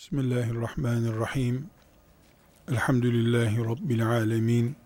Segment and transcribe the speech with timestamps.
[0.00, 1.70] Bismillahirrahmanirrahim.
[2.68, 4.76] Elhamdülillahi Rabbil alemin.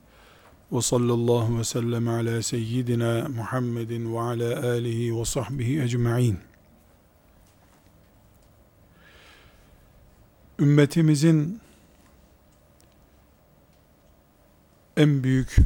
[0.73, 6.39] Ve sallallahu ve sellem ala seyyidina Muhammedin ve ala alihi ve sahbihi ecma'in.
[10.59, 11.61] Ümmetimizin
[14.97, 15.57] en büyük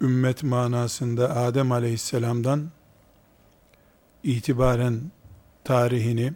[0.00, 2.70] ümmet manasında Adem aleyhisselamdan
[4.22, 5.00] itibaren
[5.64, 6.32] tarihini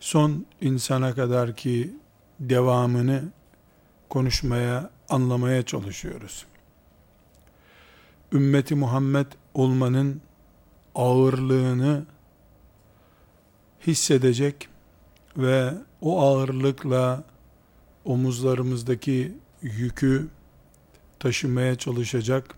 [0.00, 1.96] son insana kadar ki
[2.40, 3.22] devamını
[4.08, 6.46] konuşmaya, anlamaya çalışıyoruz.
[8.32, 10.20] Ümmeti Muhammed olmanın
[10.94, 12.06] ağırlığını
[13.86, 14.68] hissedecek
[15.36, 17.24] ve o ağırlıkla
[18.04, 20.28] omuzlarımızdaki yükü
[21.18, 22.54] taşımaya çalışacak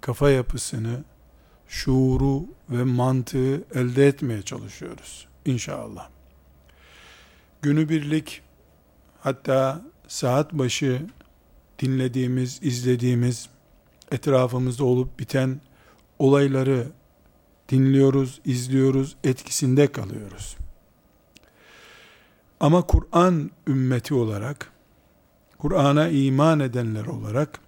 [0.00, 1.04] kafa yapısını,
[1.68, 6.11] şuuru ve mantığı elde etmeye çalışıyoruz inşallah
[7.62, 8.42] günübirlik
[9.20, 11.06] hatta saat başı
[11.78, 13.48] dinlediğimiz, izlediğimiz,
[14.12, 15.60] etrafımızda olup biten
[16.18, 16.86] olayları
[17.68, 20.56] dinliyoruz, izliyoruz, etkisinde kalıyoruz.
[22.60, 24.72] Ama Kur'an ümmeti olarak,
[25.58, 27.60] Kur'an'a iman edenler olarak,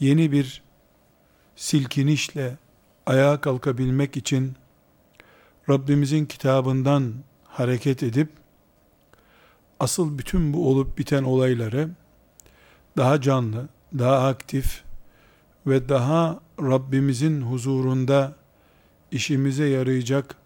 [0.00, 0.62] yeni bir
[1.56, 2.56] silkinişle
[3.06, 4.54] ayağa kalkabilmek için
[5.68, 8.37] Rabbimizin kitabından hareket edip
[9.80, 11.90] asıl bütün bu olup biten olayları
[12.96, 14.82] daha canlı, daha aktif
[15.66, 18.34] ve daha Rabbimizin huzurunda
[19.10, 20.36] işimize yarayacak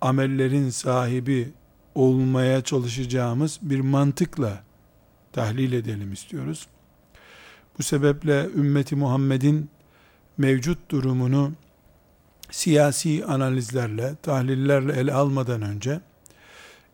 [0.00, 1.52] amellerin sahibi
[1.94, 4.62] olmaya çalışacağımız bir mantıkla
[5.32, 6.66] tahlil edelim istiyoruz.
[7.78, 9.70] Bu sebeple ümmeti Muhammed'in
[10.38, 11.52] mevcut durumunu
[12.50, 16.00] siyasi analizlerle, tahlillerle ele almadan önce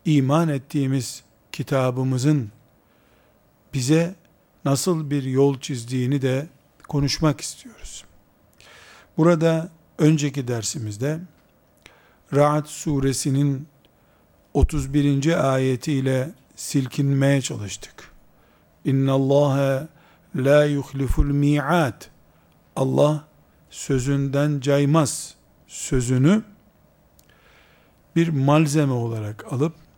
[0.05, 1.23] iman ettiğimiz
[1.59, 2.51] kitabımızın
[3.73, 4.15] bize
[4.65, 6.47] nasıl bir yol çizdiğini de
[6.87, 8.05] konuşmak istiyoruz.
[9.17, 11.19] Burada önceki dersimizde
[12.35, 13.67] Ra'd suresinin
[14.53, 15.53] 31.
[15.53, 18.11] ayetiyle silkinmeye çalıştık.
[18.85, 19.87] İnna Allah
[20.35, 22.09] la yuhliful mi'at.
[22.75, 23.27] Allah
[23.69, 25.35] sözünden caymaz
[25.67, 26.43] sözünü
[28.15, 29.88] bir malzeme olarak alıp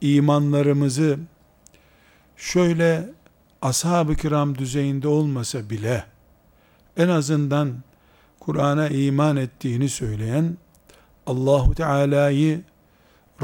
[0.00, 1.18] imanlarımızı
[2.36, 3.08] şöyle
[3.62, 6.04] ashab-ı kiram düzeyinde olmasa bile
[6.96, 7.74] en azından
[8.40, 10.56] Kur'an'a iman ettiğini söyleyen
[11.26, 12.60] Allahu Teala'yı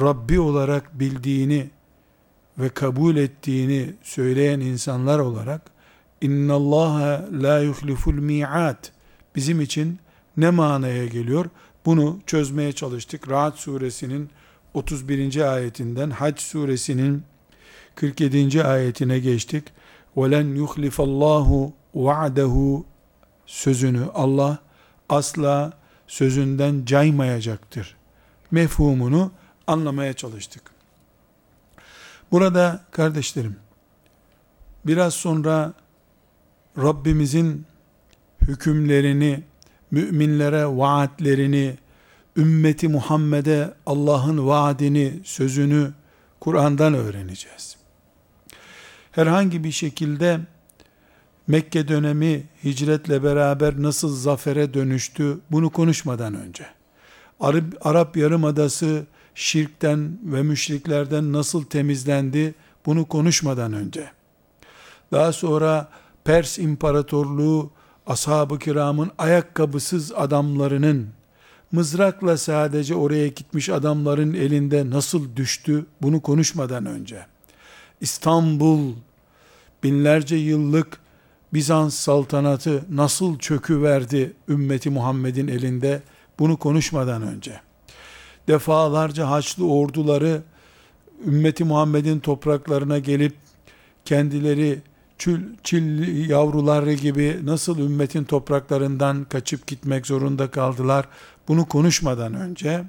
[0.00, 1.70] Rabbi olarak bildiğini
[2.58, 5.62] ve kabul ettiğini söyleyen insanlar olarak
[6.20, 8.92] inna Allah la yuhliful mi'at
[9.36, 9.98] bizim için
[10.36, 11.46] ne manaya geliyor?
[11.86, 13.28] Bunu çözmeye çalıştık.
[13.30, 14.30] Rahat suresinin
[14.73, 15.53] 31.
[15.53, 17.23] ayetinden Hac suresinin
[17.95, 18.63] 47.
[18.63, 19.63] ayetine geçtik.
[20.15, 22.83] وَلَنْ يُخْلِفَ اللّٰهُ وَعْدَهُ
[23.45, 24.57] sözünü Allah
[25.09, 25.73] asla
[26.07, 27.95] sözünden caymayacaktır.
[28.51, 29.31] Mefhumunu
[29.67, 30.61] anlamaya çalıştık.
[32.31, 33.55] Burada kardeşlerim,
[34.85, 35.73] biraz sonra
[36.77, 37.65] Rabbimizin
[38.41, 39.43] hükümlerini,
[39.91, 41.77] müminlere vaatlerini
[42.36, 45.92] ümmeti Muhammed'e Allah'ın vaadini, sözünü
[46.40, 47.76] Kur'an'dan öğreneceğiz.
[49.12, 50.40] Herhangi bir şekilde
[51.46, 56.66] Mekke dönemi hicretle beraber nasıl zafere dönüştü bunu konuşmadan önce.
[57.40, 62.54] Arap, Arap Yarımadası şirkten ve müşriklerden nasıl temizlendi
[62.86, 64.10] bunu konuşmadan önce.
[65.12, 65.88] Daha sonra
[66.24, 67.70] Pers İmparatorluğu
[68.06, 71.08] ashab-ı kiramın ayakkabısız adamlarının
[71.72, 77.26] mızrakla sadece oraya gitmiş adamların elinde nasıl düştü bunu konuşmadan önce.
[78.00, 78.92] İstanbul
[79.82, 81.02] binlerce yıllık
[81.52, 86.02] Bizans saltanatı nasıl çöküverdi ümmeti Muhammed'in elinde
[86.38, 87.60] bunu konuşmadan önce.
[88.48, 90.42] Defalarca Haçlı orduları
[91.26, 93.34] ümmeti Muhammed'in topraklarına gelip
[94.04, 94.82] kendileri
[95.18, 101.08] çül, çil yavruları gibi nasıl ümmetin topraklarından kaçıp gitmek zorunda kaldılar
[101.48, 102.84] bunu konuşmadan önce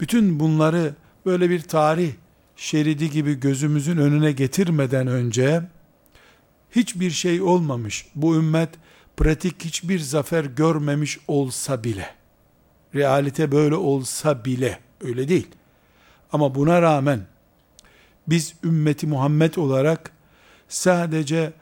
[0.00, 0.94] bütün bunları
[1.26, 2.12] böyle bir tarih
[2.56, 5.62] şeridi gibi gözümüzün önüne getirmeden önce
[6.70, 8.06] hiçbir şey olmamış.
[8.14, 8.70] Bu ümmet
[9.16, 12.14] pratik hiçbir zafer görmemiş olsa bile
[12.94, 15.48] realite böyle olsa bile öyle değil.
[16.32, 17.26] Ama buna rağmen
[18.28, 20.12] biz ümmeti Muhammed olarak
[20.68, 21.52] sadece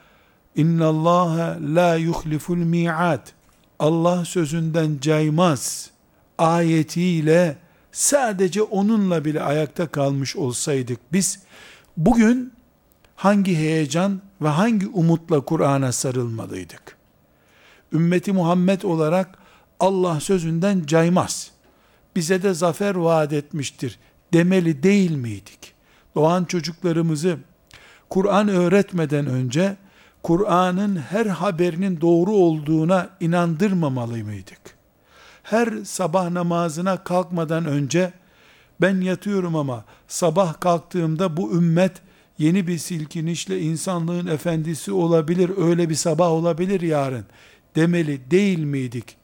[0.57, 3.36] inna Allah la yuhliful mi'at
[3.79, 5.91] Allah sözünden caymaz
[6.39, 7.59] ayetiyle
[7.93, 11.39] sadece onunla bile ayakta kalmış olsaydık biz
[11.97, 12.53] bugün
[13.17, 16.97] hangi heyecan ve hangi umutla Kur'an'a sarılmalıydık?
[17.93, 19.39] Ümmeti Muhammed olarak
[19.81, 21.51] Allah sözünden caymaz.
[22.17, 23.99] Bize de zafer vaat etmiştir
[24.33, 25.75] demeli değil miydik?
[26.15, 27.39] Doğan çocuklarımızı
[28.11, 29.77] Kur'an öğretmeden önce
[30.27, 34.61] Kur'an'ın her haberinin doğru olduğuna inandırmamalı mıydık?
[35.43, 38.13] Her sabah namazına kalkmadan önce
[38.81, 41.93] ben yatıyorum ama sabah kalktığımda bu ümmet
[42.39, 47.27] yeni bir silkinişle insanlığın efendisi olabilir, öyle bir sabah olabilir yarın
[47.77, 49.17] demeli değil miydik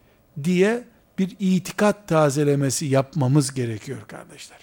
[0.45, 0.85] diye
[1.19, 4.59] bir itikat tazelemesi yapmamız gerekiyor kardeşler.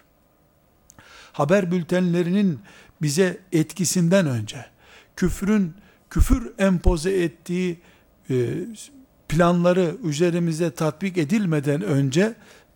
[1.31, 2.59] Haber bültenlerinin
[3.01, 4.65] bize etkisinden önce
[5.15, 5.73] küfrün
[6.09, 7.79] küfür empoze ettiği
[8.29, 8.53] e,
[9.29, 12.33] planları üzerimize tatbik edilmeden önce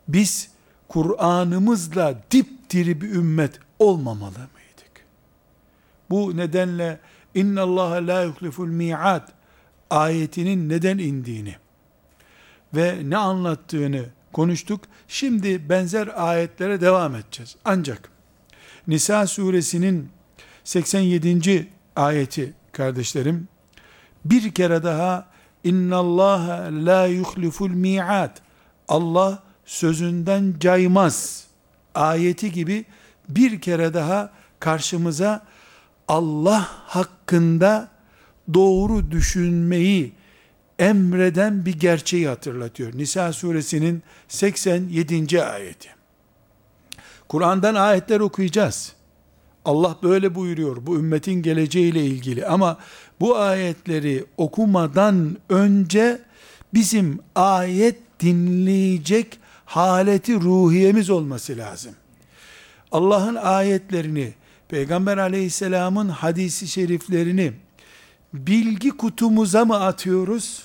[0.08, 0.50] biz
[0.88, 5.06] Kur'an'ımızla dipdiri bir ümmet olmamalı mıydık?
[6.10, 7.00] Bu nedenle
[7.36, 9.28] inna Allah la yuhliful mi'ad
[9.90, 11.56] ayetinin neden indiğini
[12.74, 14.82] ve ne anlattığını konuştuk.
[15.08, 17.56] Şimdi benzer ayetlere devam edeceğiz.
[17.66, 18.10] Ancak
[18.88, 20.10] Nisa suresinin
[20.64, 21.68] 87.
[21.96, 23.48] ayeti kardeşlerim
[24.26, 25.28] bir kere daha
[25.64, 28.42] inna Allah la yuhliful mi'at
[28.88, 31.48] Allah sözünden caymaz
[31.96, 32.86] ayeti gibi
[33.30, 34.30] bir kere daha
[34.60, 35.46] karşımıza
[36.08, 37.90] Allah hakkında
[38.54, 40.14] doğru düşünmeyi
[40.80, 42.98] emreden bir gerçeği hatırlatıyor.
[42.98, 45.44] Nisa suresinin 87.
[45.44, 45.90] ayeti.
[47.28, 48.94] Kur'an'dan ayetler okuyacağız.
[49.66, 52.78] Allah böyle buyuruyor bu ümmetin geleceğiyle ilgili ama
[53.20, 56.22] bu ayetleri okumadan önce
[56.74, 61.94] bizim ayet dinleyecek haleti ruhiyemiz olması lazım.
[62.92, 64.34] Allah'ın ayetlerini,
[64.68, 67.54] Peygamber aleyhisselamın hadisi şeriflerini
[68.34, 70.64] bilgi kutumuza mı atıyoruz?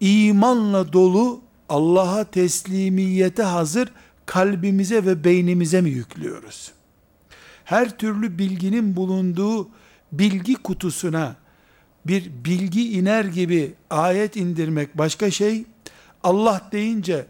[0.00, 3.88] İmanla dolu, Allah'a teslimiyete hazır
[4.26, 6.72] kalbimize ve beynimize mi yüklüyoruz?
[7.72, 9.68] Her türlü bilginin bulunduğu
[10.12, 11.36] bilgi kutusuna
[12.06, 15.64] bir bilgi iner gibi ayet indirmek başka şey,
[16.22, 17.26] Allah deyince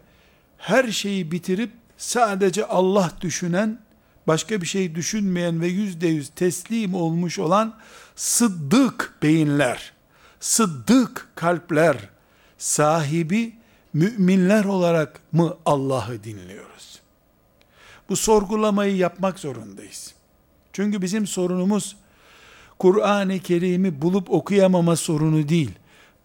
[0.57, 3.79] her şeyi bitirip sadece Allah düşünen,
[4.27, 7.75] başka bir şey düşünmeyen ve yüzde yüz teslim olmuş olan
[8.15, 9.93] sıddık beyinler,
[10.39, 12.09] sıddık kalpler
[12.57, 13.53] sahibi
[13.93, 16.99] müminler olarak mı Allah'ı dinliyoruz?
[18.09, 20.13] Bu sorgulamayı yapmak zorundayız.
[20.73, 21.95] Çünkü bizim sorunumuz
[22.79, 25.71] Kur'an-ı Kerim'i bulup okuyamama sorunu değil.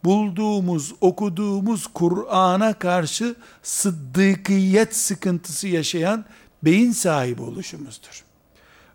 [0.04, 6.24] Bulduğumuz, okuduğumuz Kur'an'a karşı sıddıkiyet sıkıntısı yaşayan
[6.62, 8.24] beyin sahibi oluşumuzdur.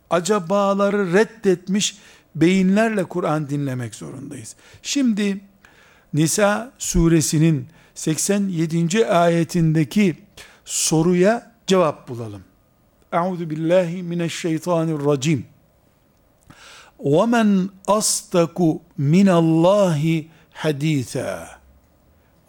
[0.10, 1.98] Acabaları reddetmiş
[2.36, 4.56] beyinlerle Kur'an dinlemek zorundayız.
[4.82, 5.42] Şimdi
[6.14, 9.08] Nisa suresinin 87.
[9.08, 10.16] ayetindeki
[10.66, 12.42] soruya cevap bulalım.
[13.13, 15.47] Euzu billahi mineşşeytanirracim.
[16.99, 18.59] وَمَنْ أَصْدَقُ
[18.99, 20.03] مِنَ اللّٰهِ
[20.63, 21.33] حَد۪يثًا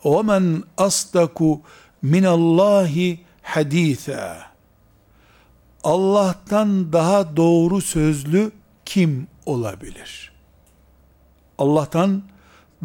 [0.04, 1.60] وَمَنْ أَصْدَقُ
[2.04, 4.50] مِنَ اللّٰهِ حَد۪يثًا
[5.84, 8.52] Allah'tan daha doğru sözlü
[8.86, 10.32] kim olabilir?
[11.58, 12.24] Allah'tan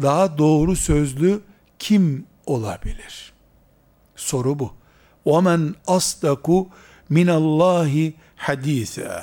[0.01, 1.41] daha doğru sözlü
[1.79, 3.33] kim olabilir?
[4.15, 4.73] Soru bu.
[5.25, 6.67] وَمَنْ أَصْدَقُ
[7.10, 9.22] minallahi hadise.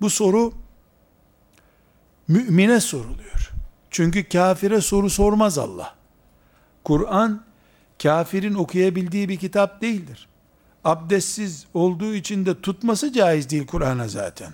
[0.00, 0.52] Bu soru
[2.28, 3.50] mümine soruluyor.
[3.90, 5.94] Çünkü kafire soru sormaz Allah.
[6.84, 7.44] Kur'an
[8.02, 10.28] kafirin okuyabildiği bir kitap değildir.
[10.84, 14.52] Abdestsiz olduğu için de tutması caiz değil Kur'an'a zaten.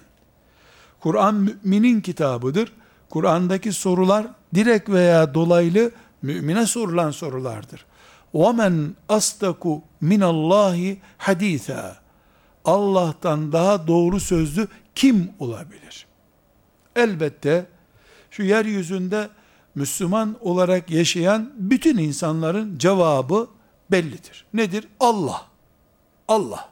[1.01, 2.73] Kur'an müminin kitabıdır.
[3.11, 5.91] Kur'an'daki sorular direkt veya dolaylı
[6.23, 7.87] mümine sorulan sorulardır.
[8.34, 11.96] وَمَنْ أَصْدَقُ مِنَ اللّٰهِ حَد۪يثًا
[12.66, 16.06] Allah'tan daha doğru sözlü kim olabilir?
[16.96, 17.66] Elbette
[18.32, 19.30] şu yeryüzünde
[19.75, 23.48] Müslüman olarak yaşayan bütün insanların cevabı
[23.92, 24.46] bellidir.
[24.54, 24.88] Nedir?
[25.00, 25.48] Allah.
[26.28, 26.70] Allah.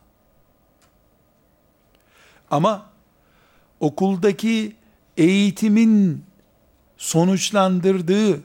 [2.51, 2.85] Ama
[3.79, 4.75] okuldaki
[5.17, 6.25] eğitimin
[6.97, 8.41] sonuçlandırdığı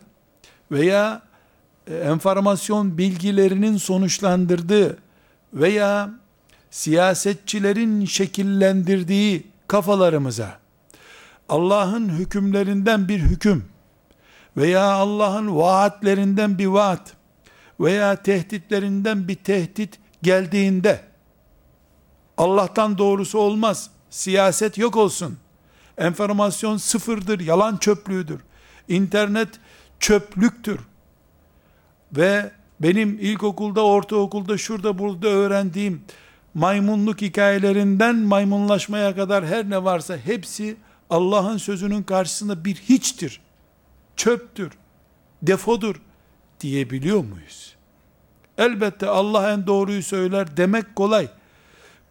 [0.70, 1.27] veya e,
[1.89, 4.98] enformasyon bilgilerinin sonuçlandırdığı
[5.53, 6.10] veya
[6.72, 10.60] siyasetçilerin şekillendirdiği kafalarımıza
[11.50, 13.65] Allah'ın hükümlerinden bir hüküm
[14.58, 17.13] veya Allah'ın vaatlerinden bir vaat
[17.79, 21.01] veya tehditlerinden bir tehdit geldiğinde
[22.38, 23.89] Allah'tan doğrusu olmaz.
[24.10, 25.38] Siyaset yok olsun.
[25.98, 28.39] Enformasyon sıfırdır, yalan çöplüğüdür.
[28.88, 29.50] İnternet
[30.00, 30.79] çöplüktür.
[32.17, 36.01] Ve benim ilkokulda, ortaokulda, şurada burada öğrendiğim
[36.53, 40.77] maymunluk hikayelerinden maymunlaşmaya kadar her ne varsa hepsi
[41.09, 43.41] Allah'ın sözünün karşısında bir hiçtir.
[44.15, 44.71] Çöptür,
[45.41, 45.95] defodur
[46.59, 47.75] diyebiliyor muyuz?
[48.57, 51.27] Elbette Allah en doğruyu söyler demek kolay.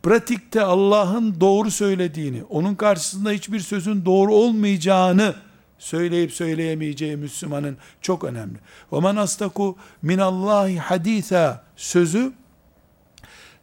[0.03, 5.35] Pratikte Allah'ın doğru söylediğini, onun karşısında hiçbir sözün doğru olmayacağını
[5.80, 8.58] söyleyip söyleyemeyeceği Müslümanın çok önemli.
[8.92, 12.34] وَمَنْ أَسْتَكُ مِنَ اللّٰهِ حَد۪يثًا sözü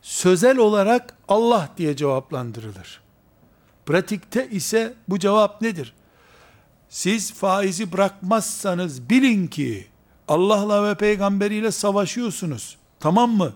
[0.02, 3.00] sözel olarak Allah diye cevaplandırılır.
[3.86, 5.94] Pratikte ise bu cevap nedir?
[6.88, 9.86] Siz faizi bırakmazsanız bilin ki
[10.28, 12.76] Allah'la ve peygamberiyle savaşıyorsunuz.
[13.00, 13.52] Tamam mı?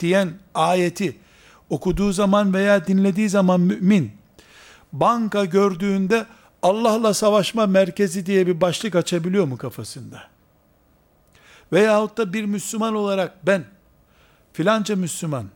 [0.00, 1.16] diyen ayeti
[1.70, 4.12] okuduğu zaman veya dinlediği zaman mümin
[4.92, 6.26] banka gördüğünde
[6.62, 10.22] Allah'la savaşma merkezi diye bir başlık açabiliyor mu kafasında?
[11.72, 13.64] Veyahut da bir Müslüman olarak ben
[14.52, 15.46] filanca Müslüman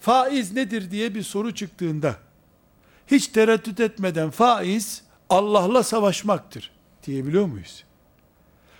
[0.00, 2.16] faiz nedir diye bir soru çıktığında
[3.06, 6.70] hiç tereddüt etmeden faiz Allah'la savaşmaktır
[7.06, 7.84] diyebiliyor muyuz?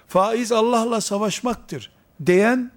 [0.08, 1.90] Faiz Allah'la savaşmaktır
[2.26, 2.70] diyen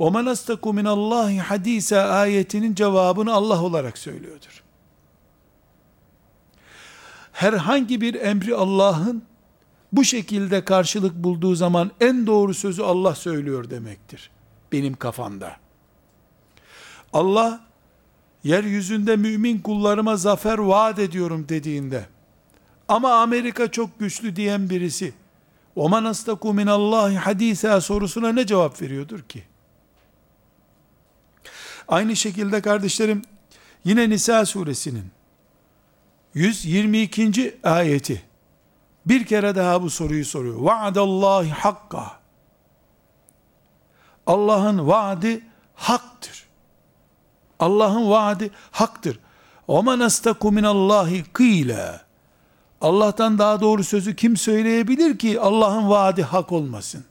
[0.00, 4.62] وَمَنْ أَسْتَكُ مِنَ اللّٰهِ hadise ayetinin cevabını Allah olarak söylüyordur.
[7.34, 9.22] Herhangi bir emri Allah'ın
[9.92, 14.30] bu şekilde karşılık bulduğu zaman en doğru sözü Allah söylüyor demektir.
[14.72, 15.56] Benim kafamda.
[17.12, 17.60] Allah
[18.44, 22.06] yeryüzünde mümin kullarıma zafer vaat ediyorum dediğinde
[22.88, 25.12] ama Amerika çok güçlü diyen birisi
[25.76, 29.42] وَمَنْ أَسْتَكُ مِنَ اللّٰهِ حَد۪يثًا sorusuna ne cevap veriyordur ki?
[31.88, 33.22] Aynı şekilde kardeşlerim
[33.84, 35.04] yine Nisa suresinin
[36.34, 37.58] 122.
[37.64, 38.22] ayeti
[39.06, 40.56] bir kere daha bu soruyu soruyor.
[40.58, 42.20] Vaadallahi hakka.
[44.26, 45.44] Allah'ın vaadi
[45.74, 46.48] haktır.
[47.58, 49.18] Allah'ın vaadi haktır.
[49.68, 52.00] وَمَنْ أَسْتَكُ مِنَ اللّٰهِ قِيلًا
[52.80, 57.04] Allah'tan daha doğru sözü kim söyleyebilir ki Allah'ın vaadi hak olmasın?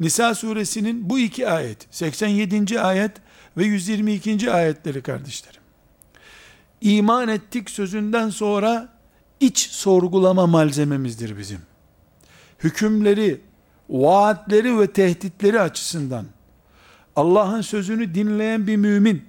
[0.00, 2.80] Nisa suresinin bu iki ayet, 87.
[2.80, 3.12] ayet
[3.56, 4.52] ve 122.
[4.52, 5.61] ayetleri kardeşlerim.
[6.83, 8.89] İman ettik sözünden sonra
[9.39, 11.59] iç sorgulama malzememizdir bizim.
[12.59, 13.41] Hükümleri,
[13.89, 16.25] vaatleri ve tehditleri açısından
[17.15, 19.23] Allah'ın sözünü dinleyen bir mümin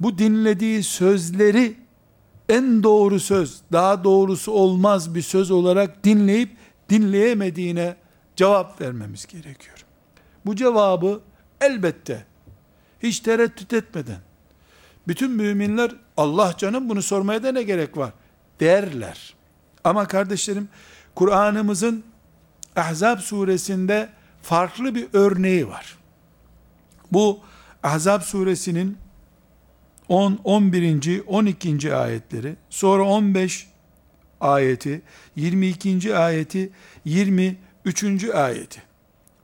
[0.00, 1.76] bu dinlediği sözleri
[2.48, 6.50] en doğru söz, daha doğrusu olmaz bir söz olarak dinleyip
[6.90, 7.96] dinleyemediğine
[8.36, 9.84] cevap vermemiz gerekiyor.
[10.46, 11.20] Bu cevabı
[11.60, 12.26] elbette
[13.02, 14.27] hiç tereddüt etmeden
[15.08, 18.12] bütün müminler Allah canım bunu sormaya da ne gerek var
[18.60, 19.34] derler.
[19.84, 20.68] Ama kardeşlerim
[21.14, 22.04] Kur'an'ımızın
[22.76, 24.08] Ahzab suresinde
[24.42, 25.98] farklı bir örneği var.
[27.12, 27.40] Bu
[27.82, 28.98] Ahzab suresinin
[30.08, 31.22] 10, 11.
[31.26, 31.94] 12.
[31.94, 33.68] ayetleri, sonra 15
[34.40, 35.02] ayeti,
[35.36, 36.16] 22.
[36.16, 36.70] ayeti,
[37.04, 38.24] 23.
[38.34, 38.82] ayeti.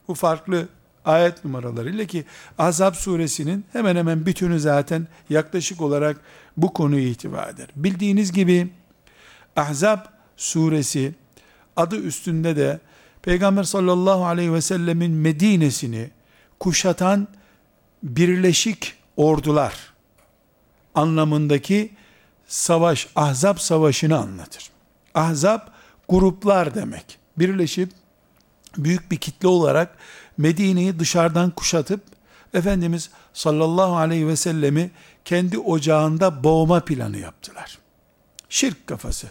[0.09, 0.69] Bu farklı
[1.05, 2.25] ayet numaralarıyla ki
[2.59, 6.21] Azab suresinin hemen hemen bütünü zaten yaklaşık olarak
[6.57, 7.67] bu konuyu ihtiva eder.
[7.77, 8.69] Bildiğiniz gibi
[9.57, 9.99] Ahzab
[10.37, 11.15] suresi
[11.77, 12.81] adı üstünde de
[13.23, 16.11] Peygamber sallallahu aleyhi ve sellemin Medine'sini
[16.61, 17.29] kuşatan
[18.03, 19.95] birleşik ordular
[20.95, 21.91] anlamındaki
[22.47, 24.71] savaş, ahzab savaşını anlatır.
[25.15, 25.61] Ahzab
[26.09, 27.19] gruplar demek.
[27.39, 27.91] Birleşip
[28.79, 29.97] büyük bir kitle olarak
[30.39, 32.01] Medine'yi dışarıdan kuşatıp
[32.55, 34.91] Efendimiz sallallahu aleyhi ve sellemi
[35.25, 37.79] kendi ocağında boğma planı yaptılar.
[38.49, 39.27] Şirk kafası.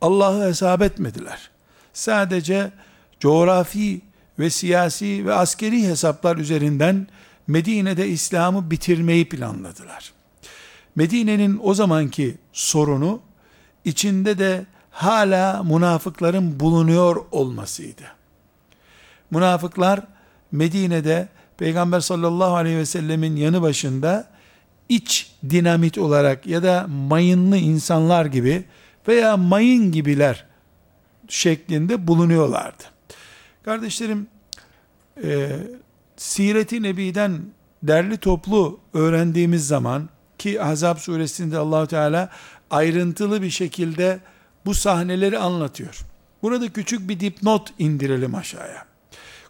[0.00, 1.50] Allah'ı hesap etmediler.
[1.92, 2.72] Sadece
[3.20, 4.00] coğrafi
[4.38, 7.06] ve siyasi ve askeri hesaplar üzerinden
[7.46, 10.12] Medine'de İslam'ı bitirmeyi planladılar.
[10.96, 13.20] Medine'nin o zamanki sorunu
[13.84, 18.02] içinde de hala münafıkların bulunuyor olmasıydı.
[19.30, 20.00] Münafıklar
[20.54, 24.26] Medine'de Peygamber sallallahu aleyhi ve sellemin yanı başında
[24.88, 28.64] iç dinamit olarak ya da mayınlı insanlar gibi
[29.08, 30.44] veya mayın gibiler
[31.28, 32.82] şeklinde bulunuyorlardı.
[33.64, 34.26] Kardeşlerim,
[35.24, 35.56] e,
[36.16, 37.40] Siret-i Nebi'den
[37.82, 40.08] derli toplu öğrendiğimiz zaman
[40.38, 42.30] ki Ahzab suresinde Allahu Teala
[42.70, 44.18] ayrıntılı bir şekilde
[44.66, 46.04] bu sahneleri anlatıyor.
[46.42, 48.93] Burada küçük bir dipnot indirelim aşağıya.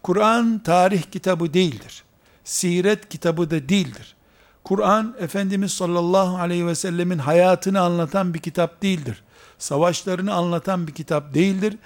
[0.05, 2.05] Kur'an tarih kitabı değildir.
[2.45, 4.17] Siret kitabı da değildir.
[4.65, 9.23] Kur'an Efendimiz sallallahu aleyhi ve sellemin hayatını anlatan bir kitap değildir.
[9.59, 11.77] Savaşlarını anlatan bir kitap değildir.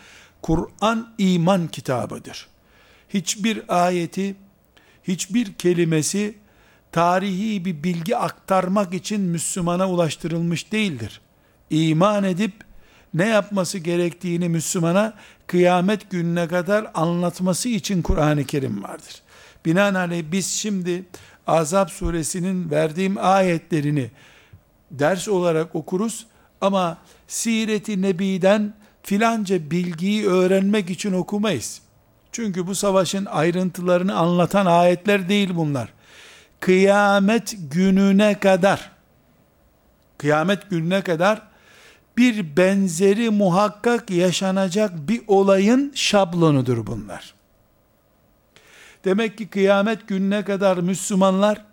[0.43, 2.49] Kur'an iman kitabıdır.
[3.09, 4.37] Hiçbir ayeti,
[5.05, 6.39] hiçbir kelimesi
[6.93, 11.21] tarihi bir bilgi aktarmak için Müslümana ulaştırılmış değildir.
[11.71, 12.53] İman edip
[13.15, 15.15] ne yapması gerektiğini Müslümana
[15.47, 19.23] kıyamet gününe kadar anlatması için Kur'an-ı Kerim vardır.
[19.67, 21.05] Binaenaleyh biz şimdi
[21.47, 24.11] Azap suresinin verdiğim ayetlerini
[24.91, 26.27] ders olarak okuruz
[26.61, 26.99] ama
[27.29, 31.81] Siret-i Nebi'den filanca bilgiyi öğrenmek için okumayız.
[32.33, 35.89] Çünkü bu savaşın ayrıntılarını anlatan ayetler değil bunlar.
[36.61, 38.91] Kıyamet gününe kadar
[40.19, 41.43] kıyamet gününe kadar
[42.19, 47.35] bir benzeri muhakkak yaşanacak bir olayın şablonudur bunlar.
[49.05, 51.65] Demek ki kıyamet gününe kadar Müslümanlar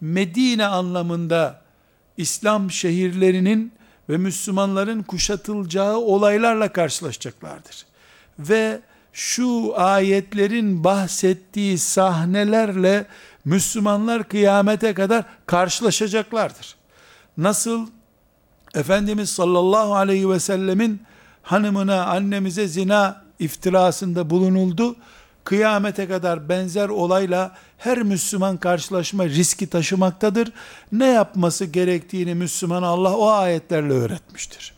[0.00, 1.60] Medine anlamında
[2.16, 3.72] İslam şehirlerinin
[4.08, 7.86] ve Müslümanların kuşatılacağı olaylarla karşılaşacaklardır.
[8.38, 8.80] Ve
[9.12, 13.06] şu ayetlerin bahsettiği sahnelerle
[13.44, 16.76] Müslümanlar kıyamete kadar karşılaşacaklardır.
[17.36, 17.86] Nasıl
[18.76, 21.02] Efendimiz sallallahu aleyhi ve sellemin
[21.42, 24.96] hanımına, annemize zina iftirasında bulunuldu.
[25.44, 30.52] Kıyamete kadar benzer olayla her Müslüman karşılaşma riski taşımaktadır.
[30.92, 34.74] Ne yapması gerektiğini Müslüman Allah o ayetlerle öğretmiştir.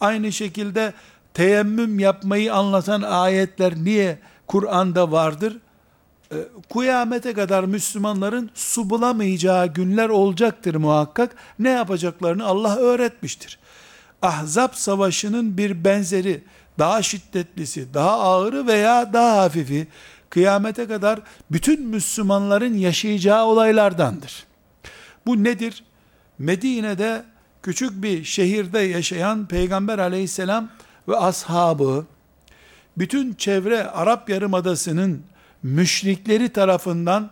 [0.00, 0.92] Aynı şekilde
[1.34, 5.58] teyemmüm yapmayı anlatan ayetler niye Kur'an'da vardır?
[6.34, 11.36] E, kıyamete kadar Müslümanların su bulamayacağı günler olacaktır muhakkak.
[11.58, 13.58] Ne yapacaklarını Allah öğretmiştir.
[14.22, 16.44] Ahzab savaşının bir benzeri,
[16.78, 19.86] daha şiddetlisi, daha ağırı veya daha hafifi,
[20.30, 24.44] kıyamete kadar bütün Müslümanların yaşayacağı olaylardandır.
[25.26, 25.84] Bu nedir?
[26.38, 27.24] Medine'de
[27.62, 30.68] küçük bir şehirde yaşayan Peygamber aleyhisselam
[31.08, 32.06] ve ashabı,
[32.96, 35.22] bütün çevre Arap Yarımadası'nın
[35.64, 37.30] müşrikleri tarafından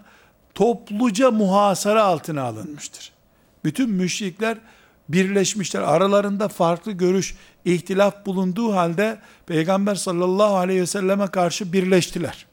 [0.55, 3.13] topluca muhasara altına alınmıştır.
[3.65, 4.59] Bütün müşrikler
[5.09, 5.83] birleşmişler.
[5.83, 12.47] Aralarında farklı görüş, ihtilaf bulunduğu halde Peygamber sallallahu aleyhi ve selleme karşı birleştiler.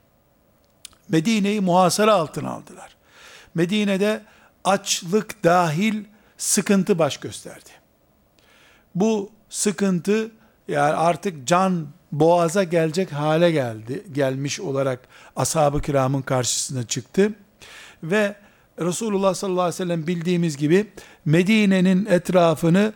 [1.09, 2.95] Medine'yi muhasara altına aldılar.
[3.55, 4.23] Medine'de
[4.63, 6.03] açlık dahil
[6.37, 7.69] sıkıntı baş gösterdi.
[8.95, 10.31] Bu sıkıntı
[10.67, 14.99] yani artık can boğaza gelecek hale geldi, gelmiş olarak
[15.35, 17.33] ashab-ı kiramın karşısına çıktı.
[18.03, 18.35] Ve
[18.79, 20.87] Resulullah sallallahu aleyhi ve sellem bildiğimiz gibi
[21.25, 22.93] Medine'nin etrafını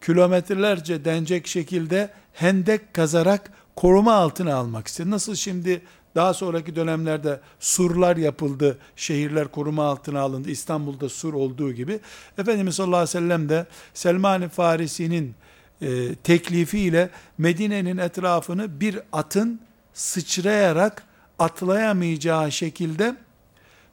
[0.00, 5.10] kilometrelerce denecek şekilde hendek kazarak koruma altına almak istedi.
[5.10, 5.82] Nasıl şimdi
[6.14, 12.00] daha sonraki dönemlerde surlar yapıldı, şehirler koruma altına alındı, İstanbul'da sur olduğu gibi.
[12.38, 15.34] Efendimiz sallallahu aleyhi ve sellem de Selman-ı Farisi'nin
[15.82, 19.60] e, teklifiyle Medine'nin etrafını bir atın
[19.94, 21.02] sıçrayarak
[21.38, 23.16] atlayamayacağı şekilde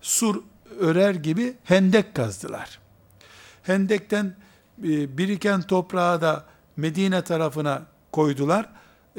[0.02, 0.44] sur
[0.80, 2.80] örer gibi hendek kazdılar.
[3.64, 4.36] Hendekten
[4.84, 6.46] e, biriken toprağı da
[6.78, 8.70] Medine tarafına koydular.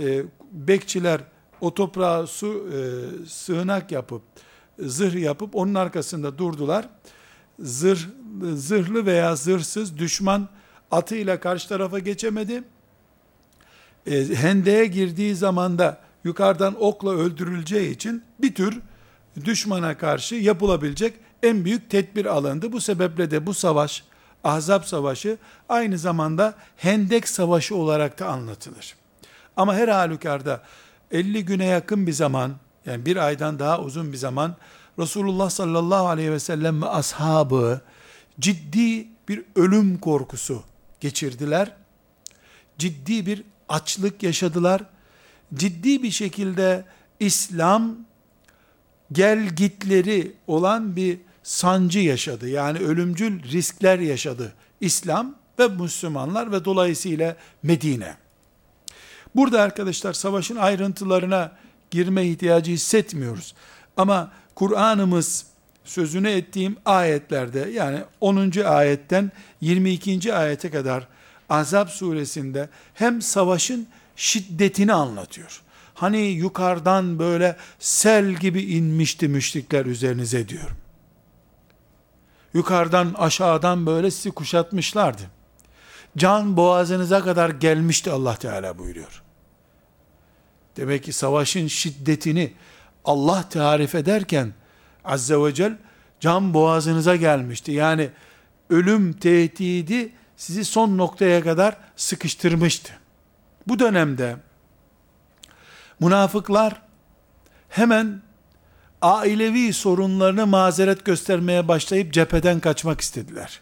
[0.01, 0.23] E,
[0.53, 1.21] bekçiler
[1.61, 2.79] o toprağı su e,
[3.29, 4.23] sığınak yapıp
[4.79, 6.89] zırh yapıp onun arkasında durdular.
[7.61, 8.01] Zırh
[8.55, 10.49] zırhlı veya zırhsız düşman
[10.93, 12.65] atıyla karşı tarafa geçemedi.
[14.07, 18.81] E, hendeye girdiği zaman da yukarıdan okla öldürüleceği için bir tür
[19.45, 22.73] düşmana karşı yapılabilecek en büyük tedbir alındı.
[22.73, 24.05] Bu sebeple de bu savaş,
[24.45, 28.97] Ahzab Savaşı aynı zamanda Hendek Savaşı olarak da anlatılır.
[29.57, 30.63] Ama her halükarda
[31.11, 32.53] 50 güne yakın bir zaman,
[32.87, 34.57] yani bir aydan daha uzun bir zaman
[34.99, 37.81] Resulullah sallallahu aleyhi ve sellem ve ashabı
[38.41, 40.63] ciddi bir ölüm korkusu
[41.03, 41.73] geçirdiler.
[42.79, 44.85] Ciddi bir açlık yaşadılar.
[45.55, 46.85] Ciddi bir şekilde
[47.21, 47.97] İslam
[49.13, 52.49] gel gitleri olan bir sancı yaşadı.
[52.49, 54.53] Yani ölümcül riskler yaşadı.
[54.81, 58.17] İslam ve Müslümanlar ve dolayısıyla Medine.
[59.35, 61.53] Burada arkadaşlar savaşın ayrıntılarına
[61.91, 63.55] girme ihtiyacı hissetmiyoruz.
[63.97, 65.47] Ama Kur'an'ımız
[65.85, 68.53] sözünü ettiğim ayetlerde yani 10.
[68.65, 70.35] ayetten 22.
[70.35, 71.09] ayete kadar
[71.49, 75.63] Azap suresinde hem savaşın şiddetini anlatıyor.
[75.95, 80.71] Hani yukarıdan böyle sel gibi inmişti müşrikler üzerinize diyor.
[82.55, 85.23] Yukarıdan aşağıdan böyle sizi kuşatmışlardı.
[86.17, 89.23] Can boğazınıza kadar gelmişti Allah Teala buyuruyor.
[90.77, 92.53] Demek ki savaşın şiddetini
[93.05, 94.53] Allah tarif ederken
[95.05, 95.77] Azze ve Celle
[96.21, 97.73] can boğazınıza gelmişti.
[97.73, 98.11] Yani
[98.71, 102.93] ölüm tehdidi sizi son noktaya kadar sıkıştırmıştı.
[103.69, 104.37] Bu dönemde
[106.01, 106.83] münafıklar
[107.69, 108.23] hemen
[109.03, 113.61] ailevi sorunlarını mazeret göstermeye başlayıp cepheden kaçmak istediler.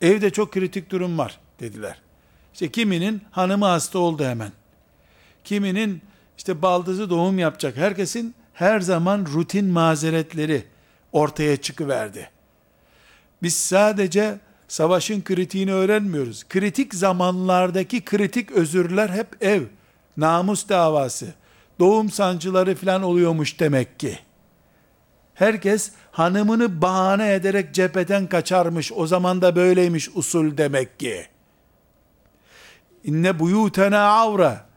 [0.00, 2.00] Evde çok kritik durum var dediler.
[2.52, 4.52] İşte kiminin hanımı hasta oldu hemen.
[5.44, 6.02] Kiminin
[6.38, 7.76] işte baldızı doğum yapacak.
[7.76, 10.64] Herkesin her zaman rutin mazeretleri
[11.12, 12.30] ortaya çıkıverdi.
[13.42, 16.48] Biz sadece savaşın kritiğini öğrenmiyoruz.
[16.48, 19.62] Kritik zamanlardaki kritik özürler hep ev,
[20.16, 21.26] namus davası,
[21.80, 24.18] doğum sancıları falan oluyormuş demek ki.
[25.34, 28.92] Herkes hanımını bahane ederek cepheden kaçarmış.
[28.92, 31.26] O zaman da böyleymiş usul demek ki.
[33.04, 34.67] İnne buyutena avra.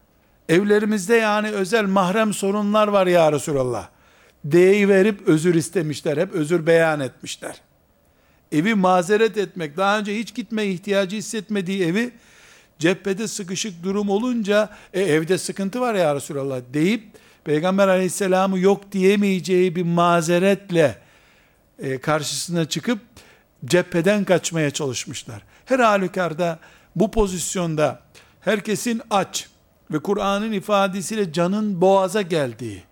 [0.50, 3.88] Evlerimizde yani özel mahrem sorunlar var ya Resulallah.
[4.52, 6.18] D'yi verip özür istemişler.
[6.18, 7.62] Hep özür beyan etmişler.
[8.52, 12.12] Evi mazeret etmek, daha önce hiç gitme ihtiyacı hissetmediği evi
[12.80, 17.04] cephede sıkışık durum olunca e, evde sıkıntı var ya Resulallah deyip
[17.44, 20.98] Peygamber aleyhisselamı yok diyemeyeceği bir mazeretle
[21.80, 23.00] e, karşısına çıkıp
[23.66, 25.44] cepheden kaçmaya çalışmışlar.
[25.66, 26.60] Her halükarda
[26.96, 28.02] bu pozisyonda
[28.42, 29.48] herkesin aç
[29.92, 32.84] ve Kur'an'ın ifadesiyle canın boğaza geldiği,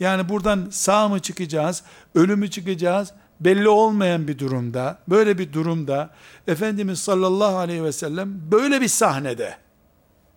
[0.00, 1.82] yani buradan sağ mı çıkacağız,
[2.14, 6.10] ölü mü çıkacağız, belli olmayan bir durumda, böyle bir durumda,
[6.46, 9.56] Efendimiz sallallahu aleyhi ve sellem böyle bir sahnede,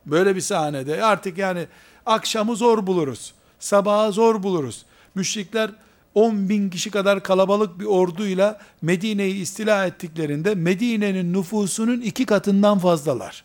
[0.05, 1.67] böyle bir sahnede, artık yani
[2.05, 4.85] akşamı zor buluruz, sabahı zor buluruz.
[5.15, 5.71] Müşrikler
[6.15, 13.43] 10 bin kişi kadar kalabalık bir orduyla Medine'yi istila ettiklerinde Medine'nin nüfusunun iki katından fazlalar.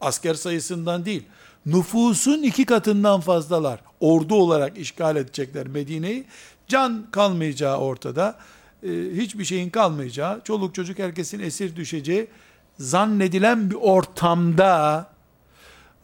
[0.00, 1.22] Asker sayısından değil,
[1.66, 3.80] nüfusun iki katından fazlalar.
[4.00, 6.24] Ordu olarak işgal edecekler Medine'yi.
[6.68, 8.38] Can kalmayacağı ortada.
[8.82, 12.26] Ee, hiçbir şeyin kalmayacağı, çoluk çocuk herkesin esir düşeceği
[12.78, 15.06] zannedilen bir ortamda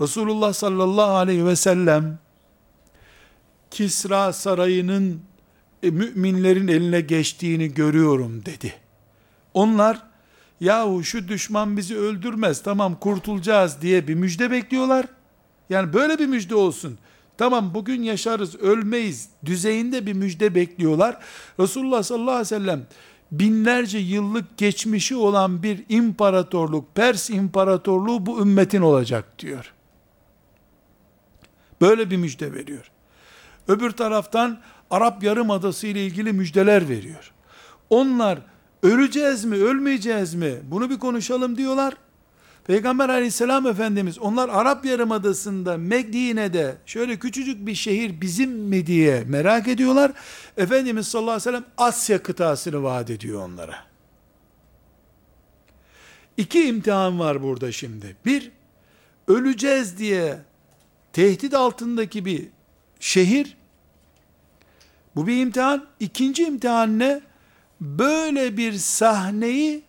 [0.01, 2.19] Resulullah sallallahu aleyhi ve sellem
[3.71, 5.21] Kisra sarayının
[5.83, 8.75] e, müminlerin eline geçtiğini görüyorum dedi.
[9.55, 10.03] Onlar
[10.61, 15.07] yahu şu düşman bizi öldürmez tamam kurtulacağız diye bir müjde bekliyorlar.
[15.71, 16.99] Yani böyle bir müjde olsun.
[17.39, 21.19] Tamam bugün yaşarız ölmeyiz düzeyinde bir müjde bekliyorlar.
[21.61, 22.87] Resulullah sallallahu aleyhi ve sellem
[23.33, 29.73] binlerce yıllık geçmişi olan bir imparatorluk, Pers imparatorluğu bu ümmetin olacak diyor.
[31.81, 32.91] Böyle bir müjde veriyor.
[33.69, 37.33] Öbür taraftan Arap Yarımadası ile ilgili müjdeler veriyor.
[37.91, 38.39] Onlar
[38.83, 40.55] öleceğiz mi, ölmeyeceğiz mi?
[40.65, 41.95] Bunu bir konuşalım diyorlar.
[42.67, 49.69] Peygamber aleyhisselam efendimiz onlar Arap Yarımadası'nda Medine'de şöyle küçücük bir şehir bizim mi diye merak
[49.69, 50.13] ediyorlar.
[50.57, 53.77] Efendimiz sallallahu aleyhi ve sellem Asya kıtasını vaat ediyor onlara.
[56.37, 58.17] İki imtihan var burada şimdi.
[58.27, 58.51] Bir,
[59.29, 60.39] öleceğiz diye
[61.13, 62.49] tehdit altındaki bir
[63.01, 63.57] şehir,
[65.17, 65.87] bu bir imtihan.
[66.01, 67.21] İkinci imtihan ne?
[67.81, 69.83] Böyle bir sahneyi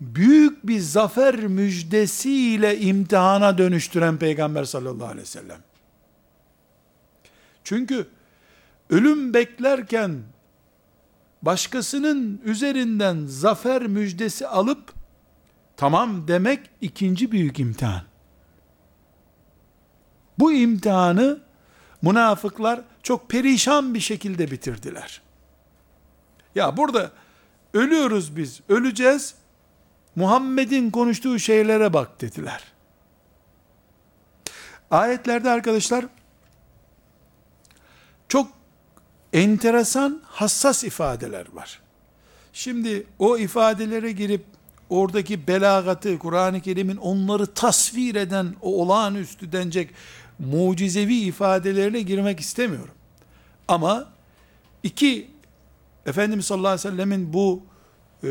[0.00, 5.60] büyük bir zafer müjdesiyle imtihana dönüştüren Peygamber sallallahu aleyhi ve sellem.
[7.64, 8.06] Çünkü
[8.90, 10.22] ölüm beklerken
[11.42, 14.92] başkasının üzerinden zafer müjdesi alıp
[15.76, 18.02] tamam demek ikinci büyük imtihan.
[20.38, 21.40] Bu imtihanı
[22.02, 25.22] münafıklar çok perişan bir şekilde bitirdiler.
[26.54, 27.10] Ya burada
[27.74, 29.34] ölüyoruz biz, öleceğiz.
[30.16, 32.64] Muhammed'in konuştuğu şeylere bak dediler.
[34.90, 36.04] Ayetlerde arkadaşlar
[38.28, 38.48] çok
[39.32, 41.80] enteresan, hassas ifadeler var.
[42.52, 44.44] Şimdi o ifadelere girip
[44.90, 49.90] oradaki belagatı, Kur'an-ı Kerim'in onları tasvir eden, o olağanüstü denecek
[50.38, 52.94] mucizevi ifadelerine girmek istemiyorum.
[53.68, 54.08] Ama
[54.82, 55.30] iki
[56.06, 57.62] Efendimiz sallallahu aleyhi ve sellemin bu
[58.24, 58.28] e,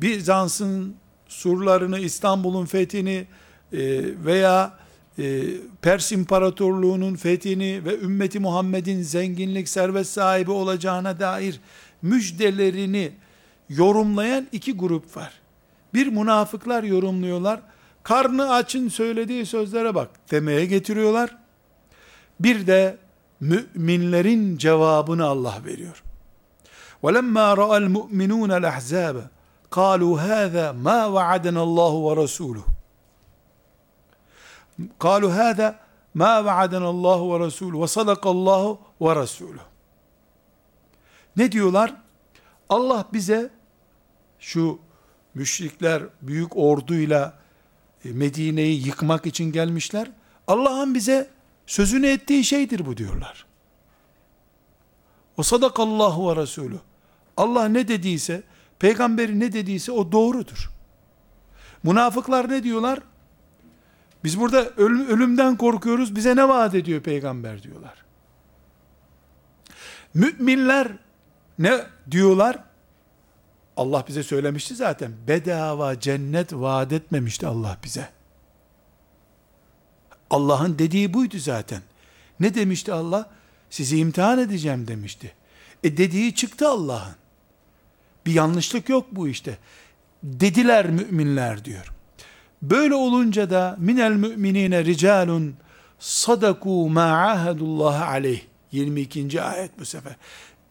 [0.00, 0.96] Bizans'ın
[1.31, 3.27] surlarını, İstanbul'un fethini
[3.73, 3.77] e,
[4.25, 4.73] veya
[5.19, 5.43] e,
[5.81, 11.59] Pers İmparatorluğu'nun fethini ve ümmeti Muhammed'in zenginlik, servet sahibi olacağına dair
[12.01, 13.11] müjdelerini
[13.69, 15.33] yorumlayan iki grup var.
[15.93, 17.59] Bir münafıklar yorumluyorlar.
[18.03, 21.37] Karnı açın söylediği sözlere bak demeye getiriyorlar.
[22.39, 22.97] Bir de
[23.39, 26.03] müminlerin cevabını Allah veriyor.
[27.03, 29.21] وَلَمَّا رَأَى الْمُؤْمِنُونَ الْأَحْزَابَ
[29.71, 32.63] قالوا هذا ما وعدنا الله ورسوله
[34.99, 35.79] قالوا هذا
[36.15, 39.63] ما وعدنا الله ورسوله وصدق الله ورسوله
[41.37, 41.95] Ne diyorlar?
[42.69, 43.49] Allah bize
[44.39, 44.79] şu
[45.35, 47.33] müşrikler büyük orduyla
[48.05, 50.11] e, Medine'yi yıkmak için gelmişler.
[50.47, 51.29] Allah'ın bize
[51.67, 53.45] sözünü ettiği şeydir bu diyorlar.
[55.37, 56.79] O sadakallahu ve Resulü.
[57.37, 58.43] Allah ne dediyse,
[58.82, 60.70] peygamberi ne dediyse o doğrudur.
[61.82, 62.98] Münafıklar ne diyorlar?
[64.24, 68.04] Biz burada ölüm, ölümden korkuyoruz, bize ne vaat ediyor peygamber diyorlar.
[70.14, 70.88] Müminler
[71.58, 72.58] ne diyorlar?
[73.76, 75.12] Allah bize söylemişti zaten.
[75.28, 78.08] Bedava cennet vaat etmemişti Allah bize.
[80.30, 81.82] Allah'ın dediği buydu zaten.
[82.40, 83.30] Ne demişti Allah?
[83.70, 85.34] Sizi imtihan edeceğim demişti.
[85.84, 87.21] E dediği çıktı Allah'ın.
[88.26, 89.58] Bir yanlışlık yok bu işte.
[90.22, 91.92] Dediler müminler diyor.
[92.62, 95.54] Böyle olunca da minel müminine ricalun
[95.98, 98.40] sadaku ma ahadullah aleyh.
[98.72, 99.42] 22.
[99.42, 100.16] ayet bu sefer.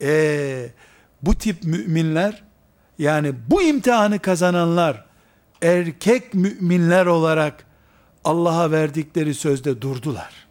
[0.02, 0.70] E,
[1.22, 2.44] bu tip müminler
[3.00, 5.06] yani bu imtihanı kazananlar
[5.62, 7.66] erkek müminler olarak
[8.24, 10.48] Allah'a verdikleri sözde durdular.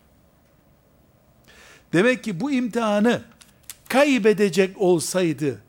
[1.92, 3.22] Demek ki bu imtihanı
[3.88, 5.62] kaybedecek olsaydı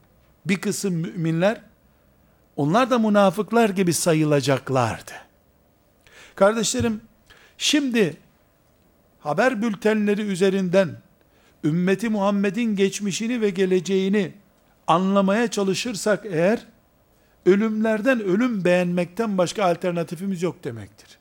[0.46, 1.62] bir kısım müminler
[2.56, 5.12] onlar da münafıklar gibi sayılacaklardı.
[6.36, 7.02] Kardeşlerim,
[7.58, 8.18] şimdi
[9.20, 10.98] haber bültenleri üzerinden
[11.64, 14.34] ümmeti Muhammed'in geçmişini ve geleceğini
[14.88, 16.66] anlamaya çalışırsak eğer
[17.46, 21.18] ölümlerden ölüm beğenmekten başka alternatifimiz yok demektir.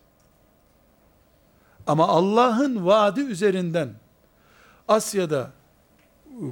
[1.87, 3.89] Ama Allah'ın vaadi üzerinden
[4.89, 5.51] Asya'da,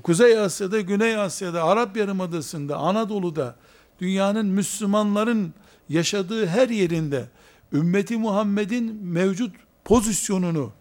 [0.03, 3.57] Kuzey Asya'da, Güney Asya'da, Arap Yarımadası'nda, Anadolu'da,
[4.01, 5.55] dünyanın Müslümanların
[5.89, 7.25] yaşadığı her yerinde
[7.73, 10.73] ümmeti Muhammed'in mevcut pozisyonunu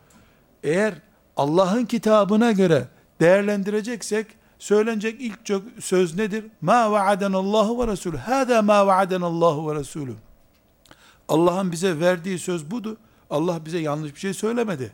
[0.63, 0.93] eğer
[1.37, 2.87] Allah'ın kitabına göre
[3.19, 4.27] değerlendireceksek
[4.59, 6.45] söylenecek ilk çok söz nedir?
[6.61, 8.17] Ma vaadenallahu ve Resulü.
[8.17, 10.13] Hâdâ ma vaadenallahu ve Resulü.
[11.29, 12.97] Allah'ın bize verdiği söz budu.
[13.29, 14.91] Allah bize yanlış bir şey söylemedi.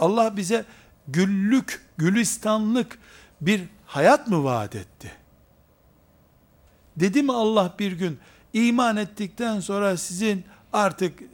[0.00, 0.64] Allah bize
[1.08, 2.98] güllük, gülistanlık
[3.40, 5.12] bir hayat mı vaat etti?
[6.96, 8.18] Dedi mi Allah bir gün
[8.52, 11.26] iman ettikten sonra sizin artık e,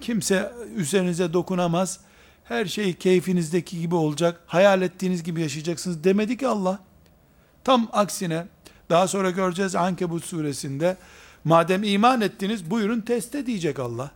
[0.00, 2.00] kimse üzerinize dokunamaz,
[2.44, 6.78] her şey keyfinizdeki gibi olacak, hayal ettiğiniz gibi yaşayacaksınız demedi ki Allah.
[7.64, 8.46] Tam aksine,
[8.90, 10.96] daha sonra göreceğiz Ankebut suresinde,
[11.44, 14.10] madem iman ettiniz buyurun teste diyecek Allah.